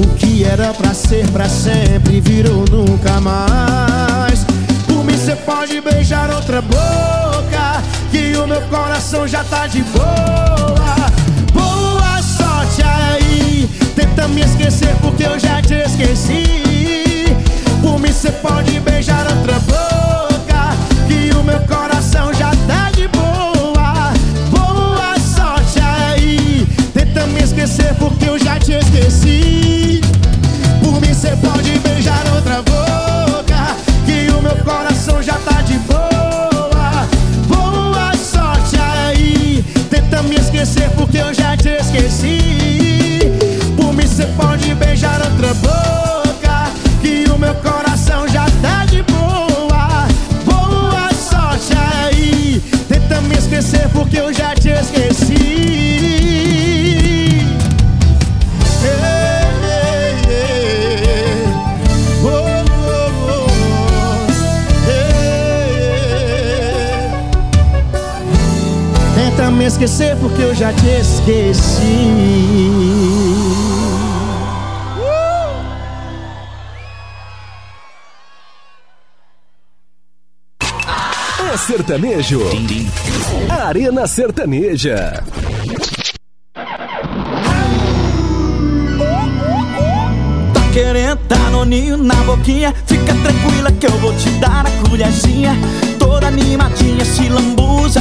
O 0.02 0.06
que 0.16 0.44
era 0.44 0.72
pra 0.72 0.94
ser 0.94 1.26
pra 1.30 1.46
sempre 1.46 2.22
virou 2.22 2.64
nunca 2.70 3.20
mais. 3.20 4.46
Por 4.86 5.04
mim 5.04 5.14
cê 5.18 5.36
pode 5.36 5.78
beijar 5.82 6.30
outra 6.30 6.62
boca, 6.62 7.82
que 8.10 8.34
o 8.38 8.46
meu 8.46 8.62
coração 8.62 9.28
já 9.28 9.44
tá 9.44 9.66
de 9.66 9.82
boa. 9.82 10.96
Boa 11.52 12.22
sorte 12.22 12.82
aí, 12.82 13.68
tenta 13.94 14.26
me 14.28 14.40
esquecer 14.40 14.96
porque 15.02 15.24
eu 15.24 15.38
já 15.38 15.60
te 15.60 15.74
esqueci. 15.74 17.26
Por 17.82 18.00
mim 18.00 18.10
cê 18.10 18.32
pode 18.32 18.80
beijar 18.80 19.26
outra 19.30 19.58
boca, 19.58 20.76
que 21.08 21.30
o 21.36 21.42
meu 21.42 21.60
coração 21.60 22.32
já 22.32 22.52
tá 22.66 22.90
de 22.90 23.06
boa. 23.08 24.14
Boa 24.50 25.18
sorte 25.18 25.78
aí, 25.78 26.66
tenta 26.94 27.26
me 27.26 27.42
esquecer 27.42 27.94
porque 27.98 28.24
eu 28.24 28.38
já 28.38 28.58
te 28.58 28.72
esqueci. 28.72 29.69
Meu 34.54 34.64
coração 34.64 35.22
já 35.22 35.34
tá 35.34 35.62
de 35.62 35.78
boa. 35.78 37.06
Boa 37.46 38.14
sorte 38.16 38.76
aí, 38.80 39.64
tenta 39.88 40.22
me 40.22 40.36
esquecer 40.36 40.90
porque 40.90 41.18
eu 41.18 41.32
já 41.32 41.56
te 41.56 41.68
esqueci. 41.68 43.20
Por 43.76 43.92
mim 43.92 44.06
cê 44.06 44.26
pode 44.36 44.74
beijar 44.74 45.20
outra 45.20 45.54
boca, 45.54 46.70
que 47.00 47.30
o 47.30 47.38
meu 47.38 47.54
coração 47.56 48.26
já 48.28 48.46
tá 48.60 48.84
de 48.86 49.02
boa. 49.02 50.08
Boa 50.44 51.10
sorte 51.14 51.72
aí, 51.76 52.60
tenta 52.88 53.20
me 53.20 53.36
esquecer 53.36 53.88
porque 53.90 54.18
eu 54.18 54.32
já 54.32 54.54
te 54.54 54.59
esquecer 69.84 70.14
porque 70.16 70.42
eu 70.42 70.54
já 70.54 70.72
te 70.74 70.88
esqueci. 70.88 71.80
É 81.52 81.56
sertanejo. 81.56 82.42
Arena 83.48 84.06
Sertaneja. 84.06 85.24
Tá 90.52 90.60
querendo 90.74 91.20
dar 91.26 91.50
noninho 91.50 91.96
na 91.96 92.14
boquinha 92.14 92.74
Fica 92.86 93.14
tranquila 93.14 93.72
que 93.72 93.86
eu 93.86 93.90
vou 93.98 94.14
te 94.14 94.28
dar 94.40 94.66
a 94.66 94.88
colherzinha 94.88 95.52
Toda 95.98 96.28
animadinha, 96.28 97.04
se 97.04 97.28
lambuza 97.28 98.00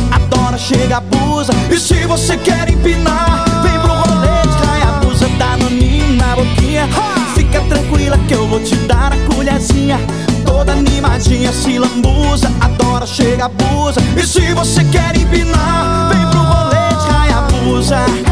Adora, 0.50 0.58
chega, 0.58 0.98
abusa 0.98 1.54
E 1.70 1.78
se 1.78 2.08
você 2.08 2.36
quer 2.36 2.72
empinar 2.72 3.46
Vem 3.62 3.80
pro 3.82 3.94
rolê 3.94 4.42
de 4.42 4.68
Hayabusa 4.68 5.28
Dá 5.38 5.56
noninho 5.58 6.16
na 6.16 6.36
boquinha. 6.36 6.90
Fica 7.36 7.62
tranquila 7.62 8.18
que 8.28 8.34
eu 8.34 8.48
vou 8.48 8.60
te 8.60 8.76
dar 8.88 9.14
a 9.14 9.18
colherzinha. 9.32 10.00
Toda 10.44 10.72
animadinha, 10.72 11.54
se 11.54 11.78
lambuza. 11.78 12.52
Adora, 12.62 13.06
chega, 13.06 13.46
abusa 13.46 14.02
E 14.18 14.26
se 14.26 14.54
você 14.56 14.84
quer 14.86 15.16
empinar 15.16 16.10
Vem 16.10 16.28
pro 16.32 16.40
rolê 16.40 16.90
de 17.00 17.16
Hayabusa 17.16 18.29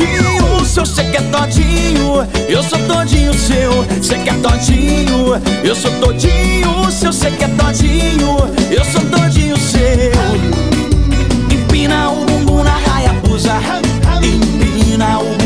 todinho. 0.00 0.64
Seu 0.64 0.86
cê 0.86 1.04
que 1.04 1.16
é 1.16 1.22
todinho, 1.22 2.26
eu 2.48 2.62
sou 2.62 2.78
todinho 2.86 3.34
seu. 3.34 3.84
Cê 4.02 4.18
que 4.18 4.30
é 4.30 4.34
todinho, 4.34 5.34
eu 5.64 5.74
sou 5.74 5.90
todinho. 6.00 6.90
Seu 6.90 7.12
cê 7.12 7.30
que 7.30 7.44
é 7.44 7.48
todinho, 7.48 8.36
eu 8.70 8.84
sou 8.84 9.00
todinho 9.06 9.56
seu. 9.58 9.80
Empina 11.52 12.10
o 12.10 12.24
bumbum 12.24 12.62
na 12.62 12.76
Hayabusa 12.76 13.54
Empina 14.22 15.18
o 15.18 15.39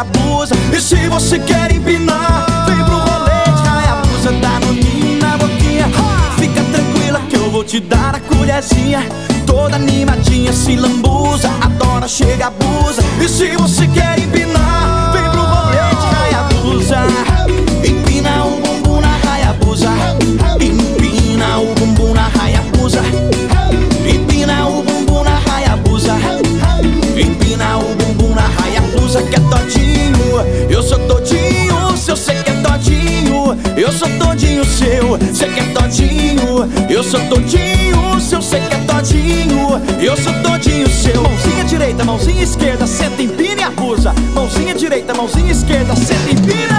abusa. 0.00 0.54
E 0.72 0.80
se 0.80 1.08
você 1.08 1.38
quer 1.38 1.72
empinar 1.72 2.46
Vem 2.66 2.84
pro 2.84 2.96
rolê 2.96 3.44
de 3.44 3.68
Hayabusa. 3.68 4.32
Dá 4.40 4.60
no 4.60 4.72
ninho, 4.72 5.20
na 5.20 5.36
boquinha. 5.36 5.86
Fica 6.38 6.62
tranquila 6.64 7.20
que 7.28 7.36
eu 7.36 7.50
vou 7.50 7.64
te 7.64 7.80
dar 7.80 8.14
a 8.14 8.20
colherzinha. 8.20 9.06
Toda 9.46 9.76
animadinha, 9.76 10.52
se 10.52 10.76
lambuza. 10.76 11.50
Adora, 11.60 12.08
chega, 12.08 12.46
abusa. 12.46 13.02
E 13.20 13.28
se 13.28 13.56
você 13.56 13.86
quer 13.88 14.18
empinar 14.18 14.89
Cê 35.40 35.48
que 35.48 35.58
é 35.58 35.64
todinho, 35.72 36.68
eu 36.90 37.02
sou 37.02 37.18
todinho 37.20 38.20
Seu 38.20 38.42
cê 38.42 38.60
que 38.60 38.74
é 38.74 38.78
todinho, 38.80 39.80
eu 39.98 40.14
sou 40.14 40.34
todinho 40.42 40.86
seu. 40.86 41.22
Mãozinha 41.22 41.64
direita, 41.64 42.04
mãozinha 42.04 42.42
esquerda, 42.42 42.86
senta, 42.86 43.22
empina 43.22 43.62
e 43.62 43.64
abusa. 43.64 44.12
Mãozinha 44.34 44.74
direita, 44.74 45.14
mãozinha 45.14 45.50
esquerda, 45.50 45.96
senta, 45.96 46.30
empina 46.30 46.69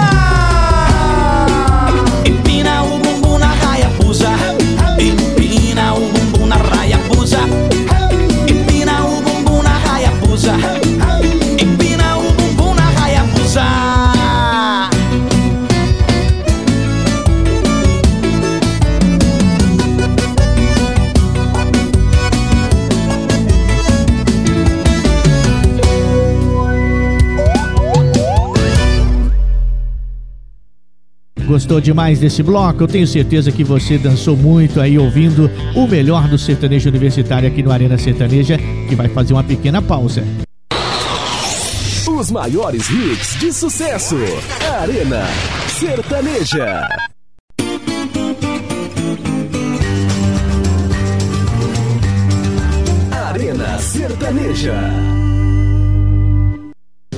gostou 31.72 31.80
demais 31.80 32.18
desse 32.20 32.42
bloco? 32.42 32.82
Eu 32.82 32.88
tenho 32.88 33.06
certeza 33.06 33.50
que 33.50 33.64
você 33.64 33.96
dançou 33.96 34.36
muito 34.36 34.78
aí 34.78 34.98
ouvindo 34.98 35.50
o 35.74 35.86
melhor 35.86 36.28
do 36.28 36.36
sertanejo 36.36 36.90
universitário 36.90 37.48
aqui 37.48 37.62
no 37.62 37.72
Arena 37.72 37.96
Sertaneja, 37.96 38.58
que 38.88 38.94
vai 38.94 39.08
fazer 39.08 39.32
uma 39.32 39.42
pequena 39.42 39.80
pausa. 39.80 40.22
Os 42.06 42.30
maiores 42.30 42.90
hits 42.90 43.40
de 43.40 43.52
sucesso. 43.52 44.16
Arena 44.82 45.24
Sertaneja. 45.68 46.88
Arena 53.10 53.78
Sertaneja. 53.78 55.21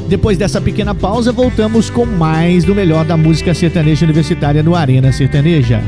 Depois 0.08 0.36
dessa 0.36 0.60
pequena 0.60 0.94
pausa, 0.94 1.32
voltamos 1.32 1.88
com 1.88 2.04
mais 2.04 2.62
do 2.64 2.74
melhor 2.74 3.04
da 3.04 3.16
música 3.16 3.54
sertaneja 3.54 4.04
universitária 4.04 4.62
no 4.62 4.74
Arena 4.74 5.10
Sertaneja. 5.10 5.82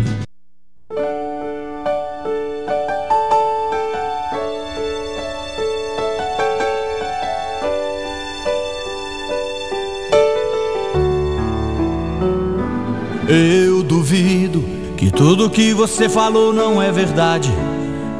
Eu 13.29 13.83
duvido 13.83 14.65
que 14.97 15.11
tudo 15.11 15.51
que 15.51 15.75
você 15.75 16.09
falou 16.09 16.53
não 16.53 16.81
é 16.81 16.91
verdade. 16.91 17.51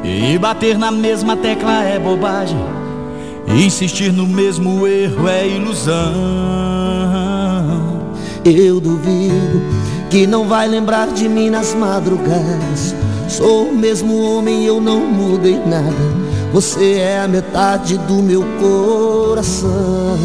E 0.03 0.37
bater 0.37 0.77
na 0.77 0.91
mesma 0.91 1.35
tecla 1.35 1.83
é 1.83 1.97
bobagem. 1.97 2.76
Insistir 3.55 4.11
no 4.11 4.27
mesmo 4.27 4.85
erro 4.87 5.27
é 5.27 5.47
ilusão. 5.47 5.95
Eu 8.45 8.79
duvido 8.79 9.61
que 10.09 10.27
não 10.27 10.47
vai 10.47 10.67
lembrar 10.67 11.07
de 11.07 11.27
mim 11.27 11.49
nas 11.49 11.73
madrugadas. 11.73 12.95
Sou 13.27 13.69
o 13.69 13.75
mesmo 13.75 14.21
homem, 14.21 14.65
eu 14.65 14.79
não 14.79 14.99
mudei 15.01 15.59
nada. 15.65 15.93
Você 16.53 16.93
é 16.93 17.19
a 17.19 17.27
metade 17.27 17.97
do 17.97 18.15
meu 18.15 18.43
coração. 18.59 20.17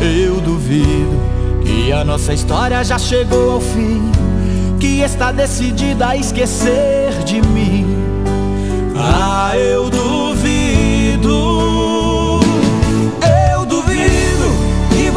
Eu 0.00 0.40
duvido 0.40 1.18
que 1.64 1.92
a 1.92 2.04
nossa 2.04 2.34
história 2.34 2.84
já 2.84 2.98
chegou 2.98 3.52
ao 3.52 3.60
fim. 3.60 4.02
Que 4.78 5.00
está 5.00 5.32
decidida 5.32 6.08
a 6.08 6.16
esquecer 6.16 7.24
de 7.24 7.40
mim. 7.40 7.86
Ah, 8.94 9.56
eu 9.56 9.88
duvido. 9.88 10.15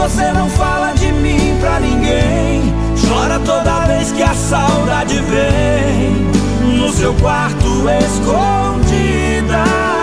Você 0.10 0.32
não 0.32 0.50
fala 0.50 0.92
de 0.94 1.12
mim 1.12 1.56
pra 1.60 1.80
ninguém. 1.80 2.74
Chora 3.08 3.40
toda 3.40 3.86
vez 3.86 4.12
que 4.12 4.24
a 4.24 4.34
saudade 4.34 5.20
vem. 5.22 6.78
No 6.78 6.92
seu 6.92 7.14
quarto 7.16 7.86
escondida. 8.06 9.99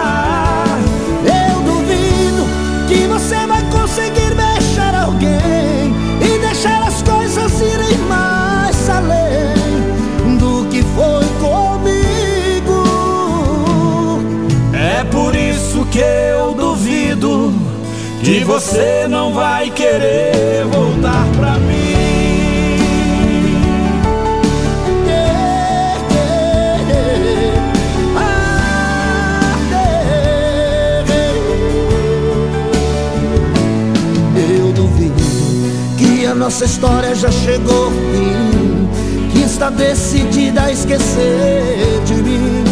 Que 18.26 18.42
você 18.42 19.06
não 19.08 19.32
vai 19.32 19.70
querer 19.70 20.64
voltar 20.64 21.24
pra 21.36 21.56
mim. 21.60 21.94
Eu 34.58 34.72
duvido 34.72 35.22
que 35.96 36.26
a 36.26 36.34
nossa 36.34 36.64
história 36.64 37.14
já 37.14 37.30
chegou 37.30 37.84
ao 37.84 37.90
fim, 37.92 38.88
que 39.30 39.44
está 39.44 39.70
decidida 39.70 40.64
a 40.64 40.72
esquecer 40.72 42.02
de 42.04 42.14
mim. 42.14 42.65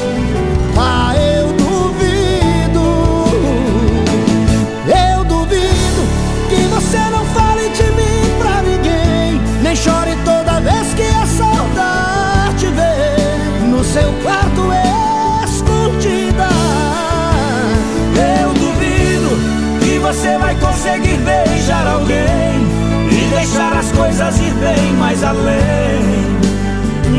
Deixar 24.25 24.29
as 24.29 24.35
coisas 24.35 24.39
ir 24.41 24.55
bem 24.55 24.93
mais 24.95 25.23
além 25.23 26.01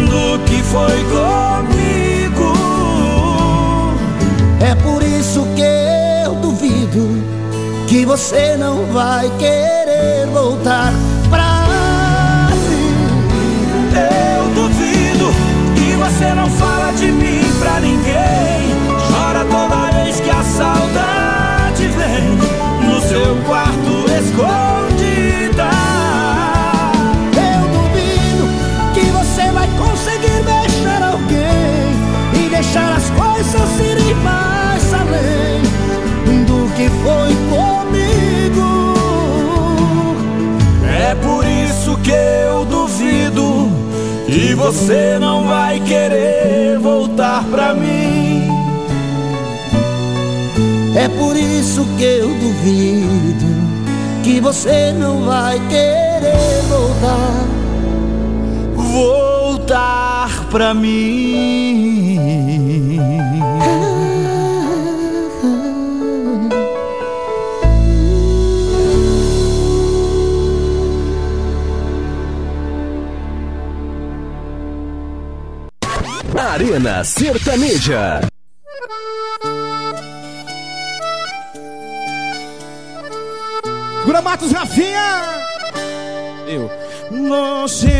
do 0.09 0.39
que 0.45 0.63
foi 0.63 1.03
comigo. 1.05 2.53
É 4.59 4.75
por 4.75 5.03
isso 5.03 5.45
que 5.55 5.61
eu 6.25 6.35
duvido 6.35 7.23
que 7.87 8.05
você 8.05 8.57
não 8.57 8.85
vai 8.91 9.29
querer 9.37 10.27
voltar 10.31 10.93
pra 11.29 11.67
mim. 12.57 12.95
Eu 13.93 14.47
duvido 14.53 15.33
que 15.75 15.95
você 15.95 16.33
não 16.33 16.49
fala 16.49 16.91
de 16.93 17.11
mim 17.11 17.41
pra 17.59 17.79
ninguém. 17.79 18.75
Chora 19.11 19.45
toda 19.45 20.03
vez 20.03 20.19
que 20.19 20.29
a 20.29 20.43
saudade 20.43 21.87
vem 21.87 22.89
no 22.89 22.99
seu 23.01 23.35
quarto 23.45 23.64
coisas 33.55 33.79
irem 33.79 34.13
mais 34.15 34.93
além 34.93 35.61
do 36.45 36.69
que 36.75 36.89
foi 36.89 37.33
comigo. 37.49 38.93
É 40.83 41.15
por 41.15 41.45
isso 41.45 41.97
que 41.97 42.11
eu 42.11 42.65
duvido 42.65 43.71
que 44.27 44.53
você 44.53 45.17
não 45.19 45.47
vai 45.47 45.79
querer 45.81 46.77
voltar 46.79 47.43
pra 47.45 47.73
mim. 47.73 48.49
É 50.95 51.07
por 51.09 51.35
isso 51.35 51.85
que 51.97 52.03
eu 52.03 52.27
duvido 52.27 53.45
que 54.23 54.39
você 54.39 54.93
não 54.93 55.25
vai 55.25 55.59
querer 55.69 56.61
voltar. 56.67 57.45
Voltar 58.75 60.47
pra 60.49 60.73
mim. 60.73 62.05
Arena 76.75 77.03
Sertaneja. 77.05 78.19
Segura 83.99 84.21
Matos 84.21 84.51
Rafinha! 84.51 85.23
Eu. 86.45 86.69
Você 87.61 87.91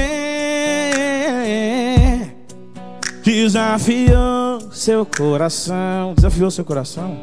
desafiou 3.23 4.59
seu 4.73 5.05
coração. 5.05 6.13
Desafiou 6.15 6.51
seu 6.51 6.65
coração? 6.65 7.21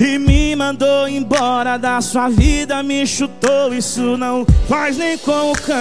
E 0.00 0.18
me 0.18 0.56
mandou 0.56 1.06
embora 1.06 1.78
da 1.78 2.00
sua 2.00 2.28
vida, 2.28 2.82
me 2.82 3.06
chutou, 3.06 3.72
isso 3.72 4.16
não 4.16 4.44
faz 4.68 4.98
nem 4.98 5.16
com 5.18 5.52
o 5.52 5.54
cão. 5.54 5.76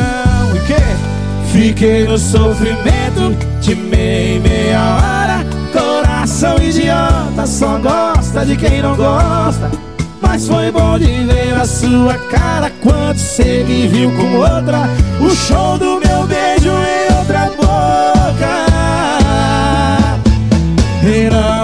E 0.56 0.60
que? 0.68 1.52
Fiquei 1.52 2.06
no 2.06 2.16
sofrimento 2.20 3.53
de 3.64 3.76
meia 3.76 4.39
meia 4.41 4.80
hora. 4.97 5.45
Coração 5.72 6.57
idiota, 6.57 7.47
só 7.47 7.80
gosta 7.80 8.45
de 8.45 8.57
quem 8.57 8.82
não 8.82 8.95
gosta. 8.95 9.72
Mas 10.22 10.47
foi 10.47 10.70
bom 10.72 10.99
de 10.99 11.26
ver 11.26 11.53
a 11.55 11.66
sua 11.66 12.16
cara 12.30 12.72
quando 12.82 13.18
você 13.18 13.64
me 13.64 13.88
viu 13.88 14.11
com 14.11 14.36
outra. 14.36 14.89
O 15.22 15.30
show 15.30 15.78
do 15.78 16.01
meu 16.01 16.28
beijo 16.28 16.70
em 16.70 17.18
outra 17.18 17.49
boca. 17.57 18.66
E 21.03 21.30
não 21.30 21.62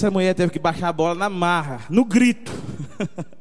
essa 0.00 0.10
mulher 0.10 0.34
teve 0.34 0.50
que 0.50 0.58
baixar 0.58 0.88
a 0.88 0.92
bola 0.92 1.14
na 1.14 1.28
marra, 1.28 1.80
no 1.90 2.04
grito. 2.04 2.52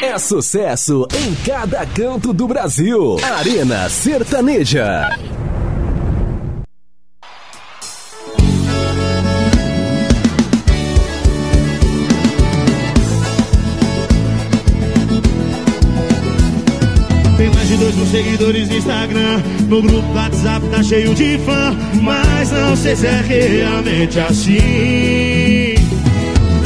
É 0.00 0.16
sucesso 0.16 1.08
em 1.12 1.34
cada 1.44 1.84
canto 1.84 2.32
do 2.32 2.46
Brasil. 2.46 3.16
Arena 3.20 3.88
Sertaneja. 3.88 5.08
Tem 17.88 17.96
mais 17.96 17.96
de 17.96 17.96
dois 17.96 17.96
mil 17.96 18.06
seguidores 18.06 18.68
no 18.68 18.76
Instagram. 18.76 19.42
No 19.68 19.82
grupo 19.82 20.08
do 20.08 20.14
WhatsApp 20.14 20.66
tá 20.68 20.82
cheio 20.82 21.14
de 21.14 21.38
fã 21.38 21.74
Mas 22.02 22.50
não 22.50 22.76
sei 22.76 22.94
se 22.94 23.06
é 23.06 23.22
realmente 23.22 24.20
assim. 24.20 25.74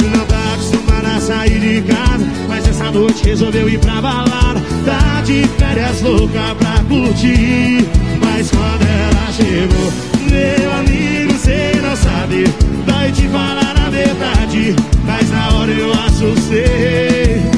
Não 0.01 0.25
tá 0.25 0.53
acostumada 0.53 1.15
a 1.15 1.21
sair 1.21 1.59
de 1.59 1.81
casa 1.81 2.25
Mas 2.47 2.67
essa 2.67 2.91
noite 2.91 3.23
resolveu 3.23 3.69
ir 3.69 3.79
pra 3.79 4.01
balada. 4.01 4.61
Tá 4.85 5.21
de 5.21 5.47
férias 5.57 6.01
louca 6.01 6.55
pra 6.59 6.83
curtir. 6.89 7.85
Mas 8.19 8.51
quando 8.51 8.81
ela 8.81 9.31
chegou 9.31 9.93
Meu 10.29 10.71
amigo, 10.73 11.37
cê 11.37 11.79
não 11.81 11.95
sabe. 11.95 12.45
Vai 12.85 13.11
te 13.11 13.27
falar 13.29 13.75
a 13.85 13.89
verdade 13.89 14.75
Mas 15.05 15.29
na 15.29 15.53
hora 15.53 15.71
eu 15.71 15.91
assustei 15.93 17.52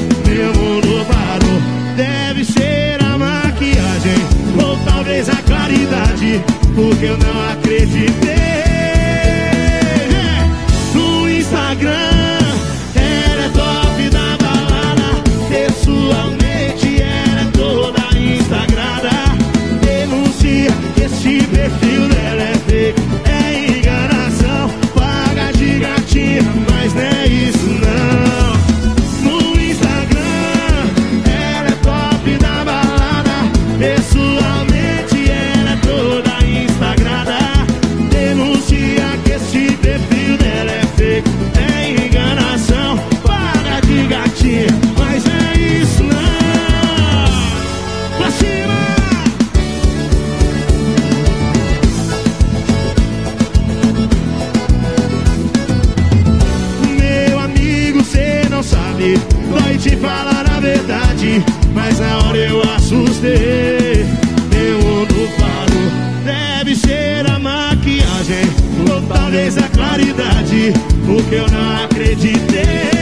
Porque 6.74 7.06
eu 7.06 7.18
não 7.18 7.50
acreditei. 7.50 8.34
No 10.92 11.30
Instagram 11.30 11.92
Ela 12.94 13.44
é 13.44 13.48
top 13.50 14.10
da 14.10 14.36
balada. 14.42 15.22
Pessoalmente 15.48 17.00
ela 17.00 17.42
é 17.42 17.50
toda 17.52 18.18
instagrada 18.18 19.10
Denuncia 19.80 20.72
que 20.94 21.02
esse 21.02 21.46
perfil 21.46 22.08
dela 22.08 22.42
é 22.42 22.54
fake. 22.66 23.02
É 23.24 23.78
enganação 23.78 24.70
Paga 24.94 25.52
de 25.52 25.78
gatinha 25.78 26.42
Mas 26.70 26.92
não 26.92 27.25
Porque 71.06 71.34
eu 71.34 71.48
não 71.48 71.84
acreditei 71.84 72.95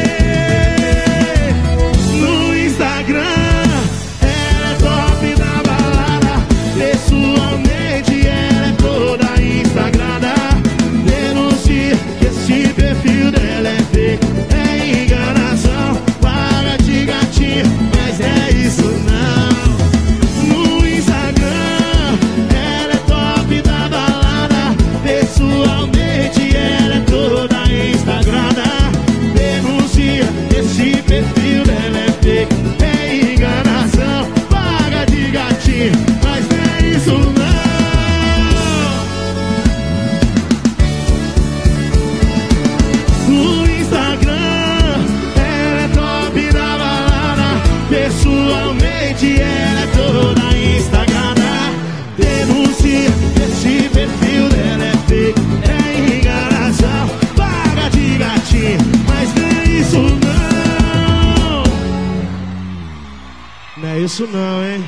isso, 64.15 64.29
não, 64.29 64.65
hein? 64.65 64.85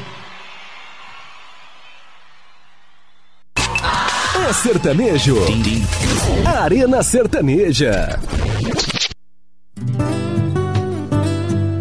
É 4.48 4.52
sertanejo. 4.52 5.36
Arena 6.44 7.02
Sertaneja. 7.02 8.20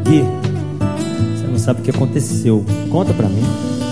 Gui, 0.06 0.24
você 1.36 1.48
não 1.48 1.60
sabe 1.60 1.82
o 1.82 1.84
que 1.84 1.92
aconteceu. 1.92 2.66
Conta 2.92 3.14
pra 3.14 3.30
mim. 3.30 3.44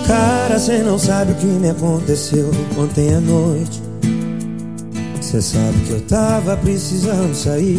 Cara, 0.08 0.58
cê 0.58 0.78
não 0.78 0.98
sabe 0.98 1.30
o 1.30 1.34
que 1.36 1.46
me 1.46 1.70
aconteceu 1.70 2.50
ontem 2.76 3.14
à 3.14 3.20
noite. 3.20 3.80
Cê 5.20 5.40
sabe 5.40 5.78
que 5.86 5.90
eu 5.92 6.00
tava 6.00 6.56
precisando 6.56 7.32
sair 7.32 7.78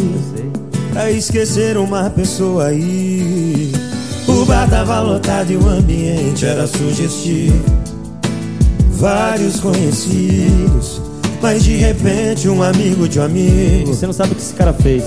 pra 0.94 1.12
esquecer 1.12 1.76
uma 1.76 2.10
pessoa 2.10 2.68
aí. 2.68 3.85
O 4.46 4.48
bar 4.48 4.70
tava 4.70 5.00
lotado 5.00 5.52
e 5.52 5.58
o 5.58 5.68
ambiente 5.68 6.46
era 6.46 6.68
sugestivo. 6.68 7.66
Vários 8.92 9.60
conhecidos, 9.60 11.02
mas 11.42 11.64
de 11.64 11.76
repente 11.78 12.48
um 12.48 12.62
amigo 12.62 13.10
de 13.10 13.20
um 13.20 13.24
amigo. 13.24 13.88
Você 13.88 14.06
não 14.06 14.14
sabe 14.14 14.34
o 14.34 14.36
que 14.36 14.44
esse 14.44 14.54
cara 14.54 14.72
fez. 14.72 15.04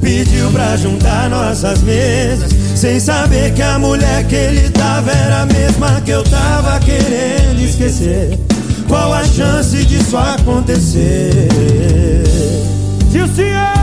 Pediu 0.00 0.52
pra 0.52 0.76
juntar 0.76 1.30
nossas 1.30 1.80
mesas 1.82 2.50
Sem 2.74 2.98
saber 2.98 3.54
que 3.54 3.62
a 3.62 3.78
mulher 3.78 4.26
que 4.26 4.34
ele 4.34 4.68
tava 4.70 5.12
Era 5.12 5.42
a 5.42 5.46
mesma 5.46 6.00
que 6.00 6.10
eu 6.10 6.24
tava 6.24 6.80
querendo 6.80 7.60
esquecer 7.60 8.36
Qual 8.88 9.14
a 9.14 9.22
chance 9.22 9.84
disso 9.84 10.16
acontecer? 10.16 11.46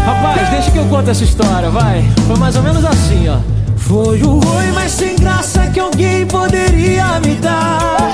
Rapaz, 0.05 0.49
deixa 0.49 0.71
que 0.71 0.77
eu 0.77 0.85
conto 0.87 1.09
essa 1.09 1.23
história, 1.23 1.69
vai. 1.69 2.03
Foi 2.27 2.35
mais 2.35 2.55
ou 2.57 2.63
menos 2.63 2.83
assim, 2.83 3.29
ó. 3.29 3.58
Foi 3.89 4.21
o 4.21 4.33
oi 4.35 4.71
mais 4.71 4.91
sem 4.91 5.15
graça 5.15 5.65
que 5.65 5.79
alguém 5.79 6.23
poderia 6.27 7.19
me 7.21 7.33
dar. 7.37 8.13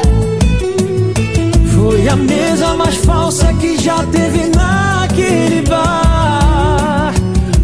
Foi 1.76 2.08
a 2.08 2.16
mesa 2.16 2.76
mais 2.76 2.96
falsa 2.96 3.52
que 3.56 3.78
já 3.78 3.98
teve 4.06 4.52
naquele 4.56 5.68
bar. 5.68 7.14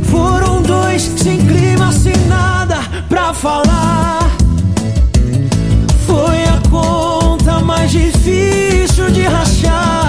Foram 0.03 0.61
dois 0.61 1.03
sem 1.03 1.37
clima, 1.47 1.89
sem 1.93 2.17
nada 2.27 2.79
pra 3.07 3.33
falar. 3.33 4.29
Foi 6.05 6.43
a 6.43 6.69
conta 6.69 7.61
mais 7.61 7.91
difícil 7.91 9.09
de 9.09 9.21
rachar 9.21 10.00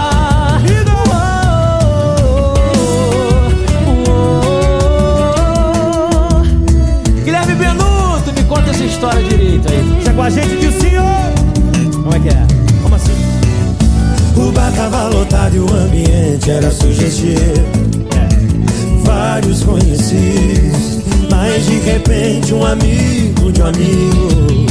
com 10.14 10.22
a 10.22 10.30
gente 10.30 10.56
de 10.56 10.72
senhor. 10.80 11.32
Como 12.02 12.14
é 12.14 12.20
que 12.20 12.28
é? 12.28 12.46
Como 12.82 12.94
assim? 12.94 13.12
O 14.36 14.52
bar 14.52 14.72
tava 14.72 15.08
lotado 15.08 15.54
e 15.54 15.60
o 15.60 15.72
ambiente 15.72 16.50
era 16.50 16.70
sugestivo 16.70 17.62
Vários 19.04 19.62
conhecidos 19.62 20.98
Mas 21.30 21.66
de 21.66 21.78
repente 21.80 22.54
um 22.54 22.64
amigo 22.64 23.52
de 23.52 23.62
um 23.62 23.66
amigo 23.66 24.66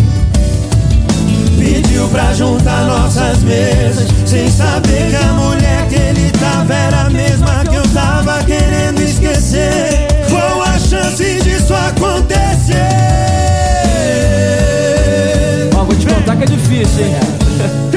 Pediu 1.57 2.07
pra 2.09 2.33
juntar 2.33 2.85
nossas 2.85 3.41
mesas 3.43 4.07
Sem 4.25 4.49
saber 4.49 5.09
que 5.09 5.15
a 5.15 5.33
mulher 5.33 5.87
que 5.87 5.95
ele 5.95 6.31
tava 6.31 6.73
Era 6.73 7.01
a 7.01 7.09
mesma 7.09 7.63
que 7.69 7.75
eu 7.75 7.87
tava 7.93 8.43
querendo 8.43 9.01
esquecer 9.01 10.07
Qual 10.29 10.63
a 10.63 10.77
chance 10.79 11.39
disso 11.41 11.73
acontecer? 11.73 13.30
Que 16.41 16.53
é 16.53 16.55
difícil, 16.57 17.05
hein? 17.05 17.11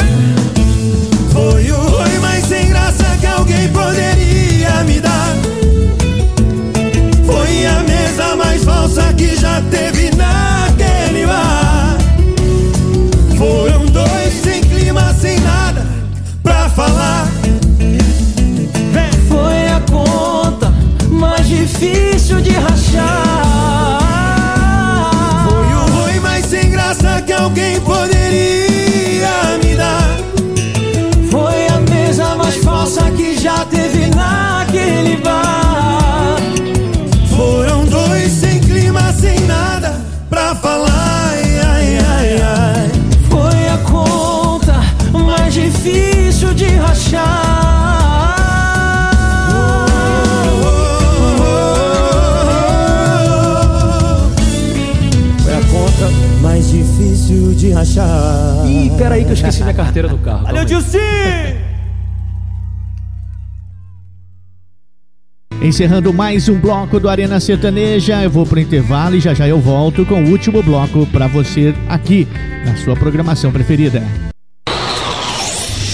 Encerrando 65.75 66.15
mais 66.15 66.49
um 66.49 66.57
bloco 66.57 67.01
do 67.01 67.09
Arena 67.09 67.41
Sertaneja, 67.41 68.23
eu 68.23 68.31
vou 68.31 68.47
pro 68.47 68.61
intervalo 68.61 69.17
e 69.17 69.21
já 69.21 69.35
já 69.35 69.49
eu 69.49 69.59
volto 69.59 70.07
com 70.07 70.23
o 70.23 70.31
último 70.31 70.63
bloco 70.63 71.05
pra 71.07 71.27
você 71.27 71.75
aqui 71.89 72.29
na 72.65 72.77
sua 72.77 72.95
programação 72.95 73.51
preferida. 73.51 74.01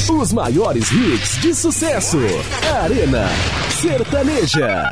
Os 0.06 0.34
maiores 0.34 0.92
hits 0.92 1.40
de 1.40 1.54
sucesso. 1.54 2.18
Arena 2.82 3.26
Sertaneja. 3.70 4.90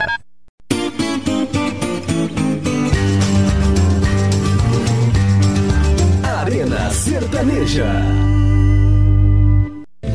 Arena 6.24 6.90
Sertaneja. 6.90 8.37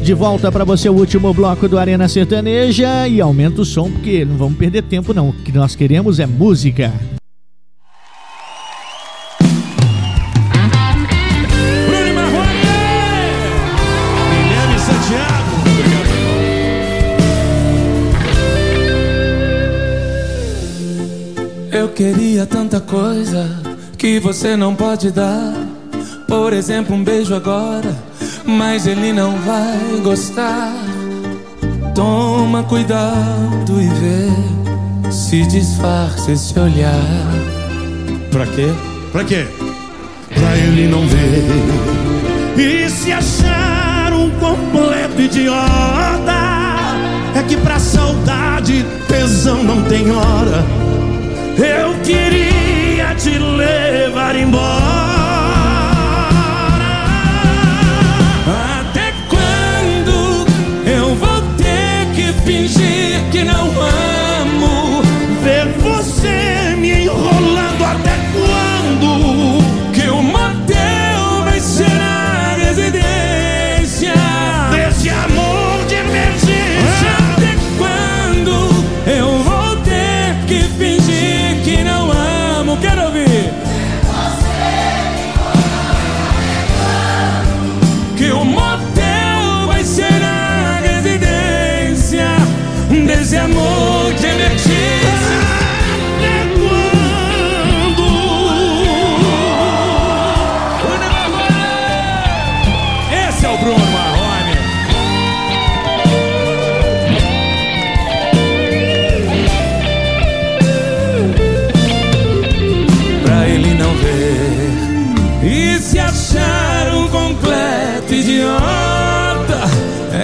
De 0.04 0.14
volta 0.14 0.52
pra 0.52 0.66
você 0.66 0.90
o 0.90 0.94
último 0.94 1.34
bloco 1.34 1.66
do 1.70 1.80
Arena 1.80 2.10
Sertaneja 2.10 3.08
e 3.08 3.22
aumenta 3.22 3.62
o 3.62 3.66
som 3.66 3.90
porque 3.90 4.26
não 4.26 4.36
vamos 4.36 4.58
perder 4.58 4.84
tempo 4.84 5.14
não. 5.14 5.30
O 5.30 5.34
que 5.34 5.52
nós 5.54 5.78
queremos 5.78 6.20
é 6.20 6.26
música. 6.26 6.92
Eu 21.72 21.88
queria 21.90 22.46
tanta 22.46 22.82
coisa 22.82 23.48
que 23.98 24.20
você 24.20 24.58
não 24.58 24.76
pode 24.76 25.12
dar. 25.12 25.54
Por 26.28 26.52
exemplo, 26.52 26.94
um 26.94 27.04
beijo 27.04 27.34
agora, 27.34 27.96
mas 28.46 28.88
ele 28.88 29.14
não 29.14 29.32
vai 29.42 30.02
gostar. 30.04 30.74
Toma 31.96 32.64
cuidado 32.64 33.82
e 33.82 33.88
vê 33.88 35.12
se 35.12 35.44
disfarça 35.48 36.32
esse 36.32 36.58
olhar. 36.60 36.92
Pra 38.32 38.46
quê? 38.48 38.72
Pra 39.12 39.24
quê? 39.24 39.46
Pra 40.34 40.58
ele 40.58 40.88
não 40.88 41.08
ver 41.08 41.84
e 42.58 42.90
se 42.90 43.12
achar 43.12 44.14
um 44.14 44.30
completo 44.40 45.22
idiota. 45.22 46.34
É 47.36 47.44
que 47.48 47.58
pra 47.58 47.80
saudade 47.80 48.86
tesão 49.08 49.64
não 49.64 49.84
tem 49.84 50.12
hora. 50.12 50.64
Eu 51.58 51.94
queria 52.04 53.16
te 53.16 53.38
levar 53.38 54.36
embora. 54.36 55.13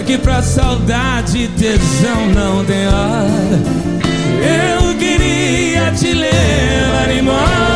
Que 0.10 0.18
pra 0.18 0.42
saudade 0.42 1.48
tesão 1.50 2.26
não 2.34 2.66
tem 2.66 2.88
hora. 2.88 3.30
Eu 4.82 4.96
queria 4.98 5.92
te 5.92 6.14
levar 6.14 7.12
embora. 7.12 7.69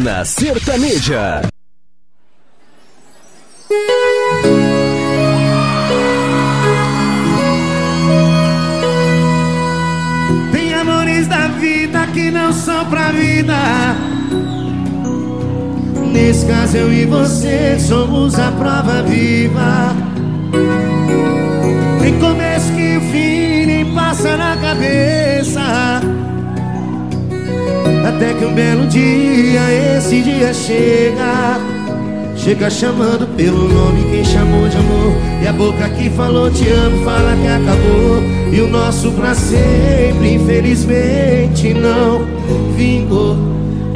Arena 0.00 0.24
Sertaneja. 0.24 1.42
Tem 10.52 10.74
amores 10.74 11.28
da 11.28 11.48
vida 11.48 12.06
que 12.14 12.30
não 12.30 12.50
são 12.50 12.86
pra 12.86 13.12
vida. 13.12 13.54
Nesse 16.10 16.46
caso, 16.46 16.78
eu 16.78 16.92
e 16.92 17.04
você 17.04 17.78
somos 17.78 18.38
a 18.38 18.50
prova 18.52 19.02
viva. 19.02 19.94
Nem 22.00 22.18
começo 22.18 22.72
que 22.72 22.96
o 22.96 23.00
fim 23.12 23.66
nem 23.66 23.94
passa 23.94 24.36
na 24.36 24.56
cabeça. 24.56 26.09
Até 28.04 28.32
que 28.32 28.44
um 28.44 28.54
belo 28.54 28.86
dia, 28.86 29.96
esse 29.96 30.22
dia 30.22 30.54
chega. 30.54 31.60
Chega 32.34 32.70
chamando 32.70 33.26
pelo 33.36 33.68
nome 33.68 34.02
quem 34.10 34.24
chamou 34.24 34.66
de 34.68 34.76
amor. 34.78 35.12
E 35.42 35.46
a 35.46 35.52
boca 35.52 35.88
que 35.90 36.08
falou 36.08 36.50
te 36.50 36.66
amo 36.68 37.04
fala 37.04 37.36
que 37.36 37.46
acabou. 37.46 38.22
E 38.50 38.60
o 38.62 38.68
nosso 38.68 39.12
pra 39.12 39.34
sempre 39.34 40.34
infelizmente 40.34 41.74
não 41.74 42.26
vingou. 42.74 43.36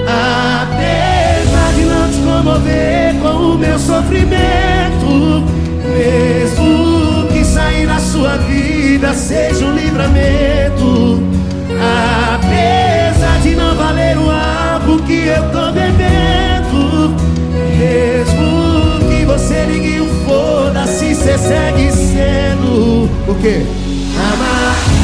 Apesar 0.00 1.72
de 1.74 1.84
não 1.84 2.10
te 2.10 2.18
comover 2.18 3.14
com 3.22 3.54
o 3.54 3.58
meu 3.58 3.78
sofrimento. 3.78 5.42
Mesmo 5.96 7.26
que 7.32 7.42
sair 7.44 7.86
da 7.86 7.98
sua 7.98 8.36
vida 8.36 9.14
seja 9.14 9.64
um 9.64 9.74
livramento 9.74 11.33
de 13.44 13.54
não 13.54 13.76
valer 13.76 14.16
o 14.16 14.30
álcool 14.30 15.02
que 15.02 15.26
eu 15.26 15.42
tô 15.50 15.70
bebendo 15.70 17.14
Mesmo 17.78 19.08
que 19.10 19.24
você 19.26 19.66
ligue 19.66 20.00
o 20.00 20.06
foda-se, 20.24 21.14
cê 21.14 21.36
segue 21.36 21.92
sendo 21.92 23.04
O 23.28 23.34
quê? 23.42 23.66
Amar 24.32 25.03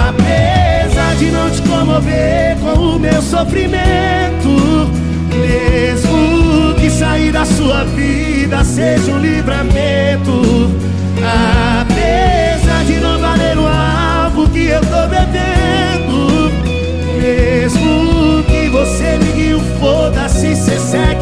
de 1.21 1.29
não 1.29 1.51
te 1.51 1.61
comover 1.61 2.57
com 2.57 2.95
o 2.95 2.99
meu 2.99 3.21
sofrimento. 3.21 4.89
Mesmo 5.39 6.73
que 6.79 6.89
sair 6.89 7.31
da 7.31 7.45
sua 7.45 7.83
vida 7.83 8.63
seja 8.63 9.11
um 9.11 9.19
livramento. 9.19 10.71
Apesar 11.79 12.83
de 12.85 12.93
não 12.93 13.19
valer 13.19 13.55
o 13.55 13.67
álcool 13.67 14.49
que 14.49 14.65
eu 14.65 14.81
tô 14.81 15.07
bebendo. 15.07 16.51
Mesmo 17.21 18.43
que 18.45 18.69
você 18.69 19.17
ligue 19.17 19.53
o 19.53 19.59
foda-se, 19.79 20.55
cê 20.55 20.79
segue 20.79 21.20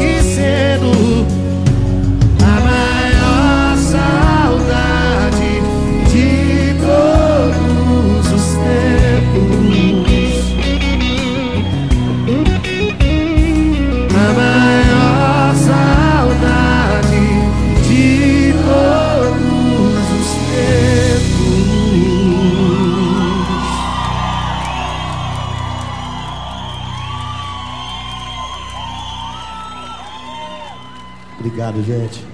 Obrigado, 31.80 31.84
gente. 31.84 32.24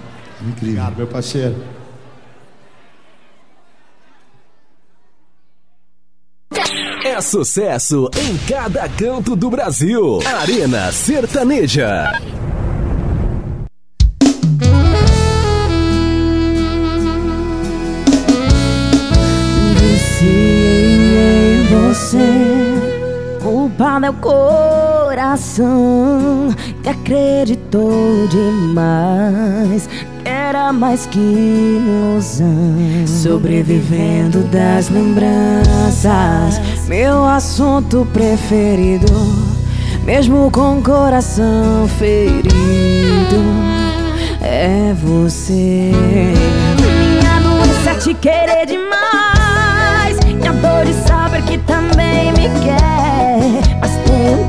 Incrível. 0.41 0.83
Obrigado, 0.83 0.97
meu 0.97 1.07
parceiro. 1.07 1.57
É 7.05 7.21
sucesso 7.21 8.11
em 8.17 8.37
cada 8.49 8.89
canto 8.89 9.37
do 9.37 9.49
Brasil. 9.49 10.19
Arena 10.27 10.93
Sertaneja. 10.93 12.21
Viciei 19.79 21.63
em 21.63 21.67
você, 21.69 23.39
culpado 23.43 24.07
é 24.07 24.11
o 24.11 24.15
coração 25.27 26.55
que 26.83 26.89
acreditou 26.89 28.29
demais. 28.29 29.89
Era 30.25 30.73
mais 30.73 31.07
que 31.07 31.19
ilusão, 31.19 32.47
sobrevivendo 33.07 34.45
das 34.45 34.89
lembranças. 34.89 36.61
Meu 36.87 37.25
assunto 37.25 38.07
preferido, 38.13 39.13
mesmo 40.05 40.49
com 40.51 40.79
o 40.79 40.83
coração 40.83 41.89
ferido, 41.99 42.55
é 44.41 44.95
você. 44.95 45.91
Minha 46.81 47.41
doença 47.41 47.95
te 48.01 48.15
querer 48.15 48.67
demais 48.67 50.17
E 50.25 50.47
a 50.47 50.53
dor 50.53 50.85
de 50.85 50.95
saber 51.07 51.43
que 51.43 51.59
também 51.59 52.33
me 52.33 52.49
quer 52.61 52.76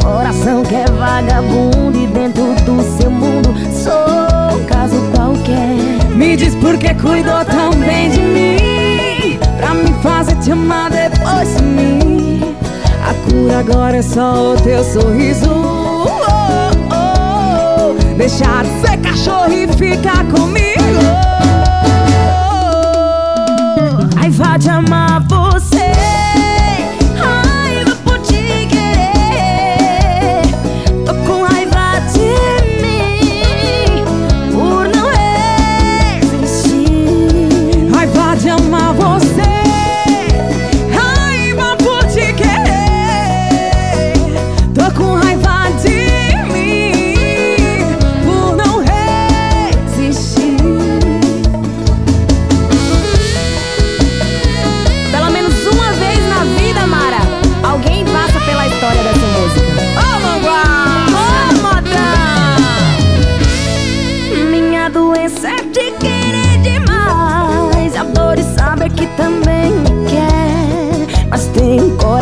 coração 0.08 0.64
que 0.64 0.76
é 0.76 0.86
vagabundo 0.86 1.98
E 1.98 2.08
dentro 2.08 2.54
do 2.64 2.82
seu 2.98 3.12
mundo 3.12 3.54
sou 3.72 4.58
um 4.58 4.66
caso 4.66 4.96
qualquer. 5.14 6.08
Me 6.16 6.36
diz 6.38 6.56
por 6.56 6.78
que 6.78 6.94
cuidou 6.96 7.44
tão 7.46 7.72
bem 7.72 8.10
de 8.10 8.22
mim 8.22 9.40
Pra 9.58 9.74
me 9.74 9.94
fazer 10.02 10.36
te 10.36 10.52
amar 10.52 10.90
depois 10.90 11.58
de 11.58 11.64
mim. 11.64 12.56
A 13.04 13.14
cura 13.30 13.60
agora 13.60 13.98
é 13.98 14.02
só 14.02 14.54
o 14.54 14.62
teu 14.62 14.84
sorriso. 14.84 15.50
Oh, 15.50 16.30
oh, 16.92 17.96
oh. 17.96 18.14
Deixar 18.18 18.64
de 18.64 18.88
ser 18.88 18.98
cachorro 18.98 19.52
e 19.52 19.68
ficar 19.68 20.24
comigo. 20.26 20.78
Raiva 24.16 24.58
de 24.58 24.70
amar 24.70 25.22
você 25.28 26.17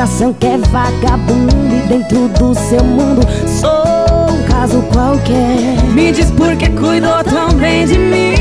coração 0.05 0.33
que 0.33 0.45
é 0.45 0.57
vagabundo 0.57 1.55
e 1.73 1.87
dentro 1.87 2.27
do 2.27 2.53
seu 2.53 2.83
mundo 2.83 3.21
sou 3.47 4.29
um 4.29 4.43
caso 4.43 4.83
qualquer. 4.93 5.83
Me 5.95 6.11
diz 6.11 6.29
por 6.29 6.55
que 6.55 6.69
cuidou 6.69 7.23
tão 7.23 7.49
bem 7.57 7.87
de 7.87 7.97
mim. 7.97 8.35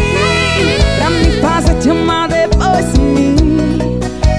Pra 0.99 1.09
me 1.09 1.41
fazer 1.41 1.75
te 1.79 1.89
amar 1.89 2.29
depois 2.29 2.93
de 2.93 3.01
mim. 3.01 3.37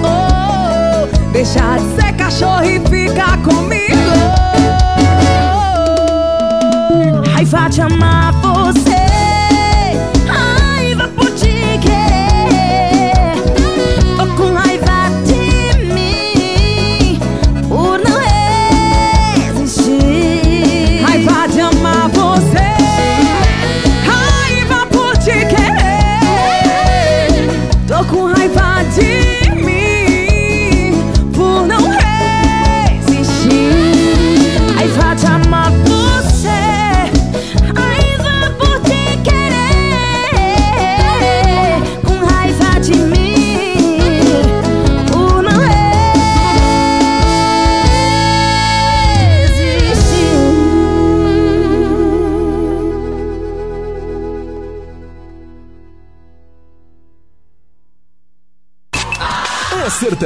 oh. 0.05 1.31
Deixar 1.31 1.79
de 1.79 1.95
ser 1.95 2.13
cachorro 2.13 2.63
e 2.63 2.79
ficar 2.81 3.41
comigo 3.41 3.81
Raiva 7.33 7.69
de 7.69 7.81
amar 7.81 8.39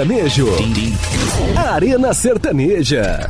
sertanejo. 0.05 0.47
Arena 1.57 2.13
Sertaneja. 2.13 3.29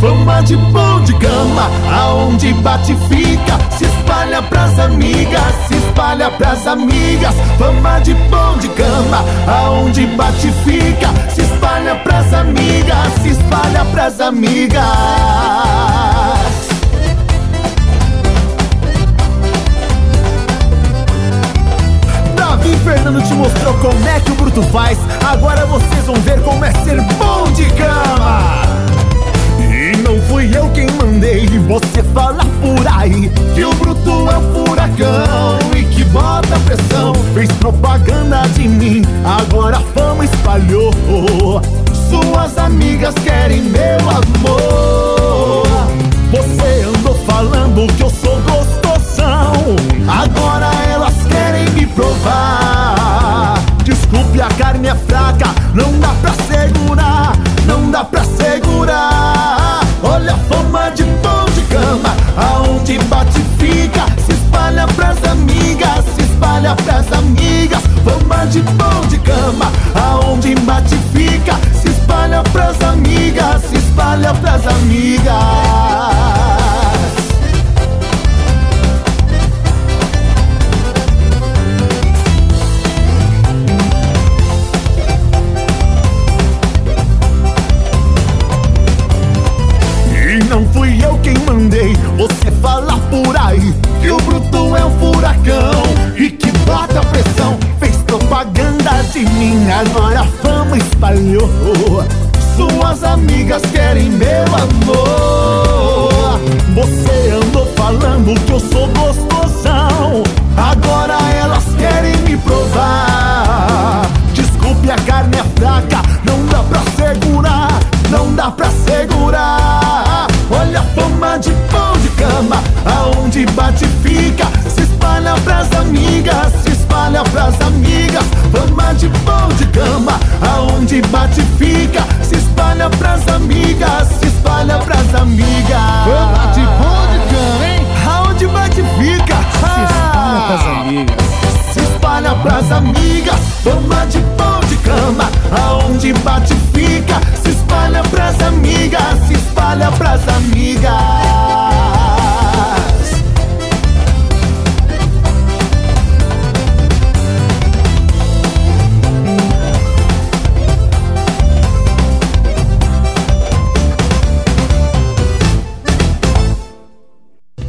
Fama 0.00 0.42
de 0.42 0.56
bom 0.56 1.04
de 1.04 1.12
cama, 1.18 1.70
aonde 1.92 2.52
bate 2.54 2.94
fica, 3.08 3.58
se 3.78 3.84
espalha 3.84 4.42
pras 4.42 4.78
amigas, 4.78 5.65
espalha 5.96 6.30
pras 6.30 6.66
amigas. 6.66 7.34
Fama 7.58 7.98
de 8.00 8.12
bom 8.28 8.58
de 8.58 8.68
cama, 8.68 9.24
aonde 9.46 10.06
bate 10.08 10.52
fica, 10.62 11.08
se 11.34 11.40
espalha 11.40 11.96
pras 11.96 12.32
amigas, 12.34 13.12
se 13.22 13.30
espalha 13.30 13.84
pras 13.86 14.20
amigas. 14.20 14.84
Fernando 22.84 23.20
te 23.20 23.34
mostrou 23.34 23.74
como 23.78 24.08
é 24.08 24.20
que 24.20 24.30
o 24.30 24.34
Bruto 24.36 24.62
faz. 24.64 24.96
Agora 25.28 25.66
vocês 25.66 26.04
vão 26.04 26.14
ver 26.16 26.40
como 26.42 26.64
é 26.64 26.72
ser 26.84 27.00
bom 27.00 27.50
de 27.52 27.64
cama. 27.70 28.75
Fui 30.28 30.50
eu 30.56 30.68
quem 30.70 30.86
mandei 30.92 31.46
você 31.60 32.02
falar 32.14 32.46
por 32.60 32.86
aí. 32.88 33.30
Que 33.54 33.64
o 33.64 33.72
Bruto 33.74 34.28
é 34.30 34.38
um 34.38 34.66
furacão 34.66 35.58
e 35.76 35.84
que 35.84 36.04
bota 36.04 36.58
pressão. 36.60 37.14
Fez 37.34 37.50
propaganda 37.52 38.42
de 38.54 38.68
mim, 38.68 39.02
agora 39.24 39.78
a 39.78 39.80
fama 39.80 40.24
espalhou. 40.24 40.92
Suas 42.08 42.56
amigas 42.58 43.14
querem 43.24 43.62
meu 43.62 43.98
amor. 44.10 45.66
Você 46.30 46.82
andou 46.82 46.95
pras 74.56 74.66
amigas. 74.74 75.55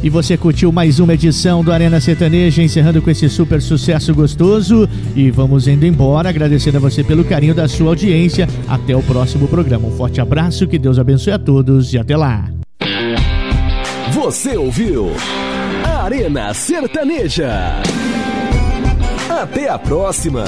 E 0.08 0.10
você 0.10 0.38
curtiu 0.38 0.72
mais 0.72 1.00
uma 1.00 1.12
edição 1.12 1.62
do 1.62 1.70
Arena 1.70 2.00
Sertaneja, 2.00 2.62
encerrando 2.62 3.02
com 3.02 3.10
esse 3.10 3.28
super 3.28 3.60
sucesso 3.60 4.14
gostoso. 4.14 4.88
E 5.14 5.30
vamos 5.30 5.68
indo 5.68 5.84
embora, 5.84 6.30
agradecendo 6.30 6.78
a 6.78 6.80
você 6.80 7.04
pelo 7.04 7.22
carinho 7.22 7.54
da 7.54 7.68
sua 7.68 7.88
audiência. 7.88 8.48
Até 8.66 8.96
o 8.96 9.02
próximo 9.02 9.46
programa. 9.46 9.86
Um 9.86 9.90
forte 9.90 10.18
abraço, 10.18 10.66
que 10.66 10.78
Deus 10.78 10.98
abençoe 10.98 11.34
a 11.34 11.38
todos 11.38 11.92
e 11.92 11.98
até 11.98 12.16
lá. 12.16 12.50
Você 14.12 14.56
ouviu 14.56 15.10
Arena 15.84 16.54
Sertaneja. 16.54 17.82
Até 19.28 19.68
a 19.68 19.78
próxima. 19.78 20.44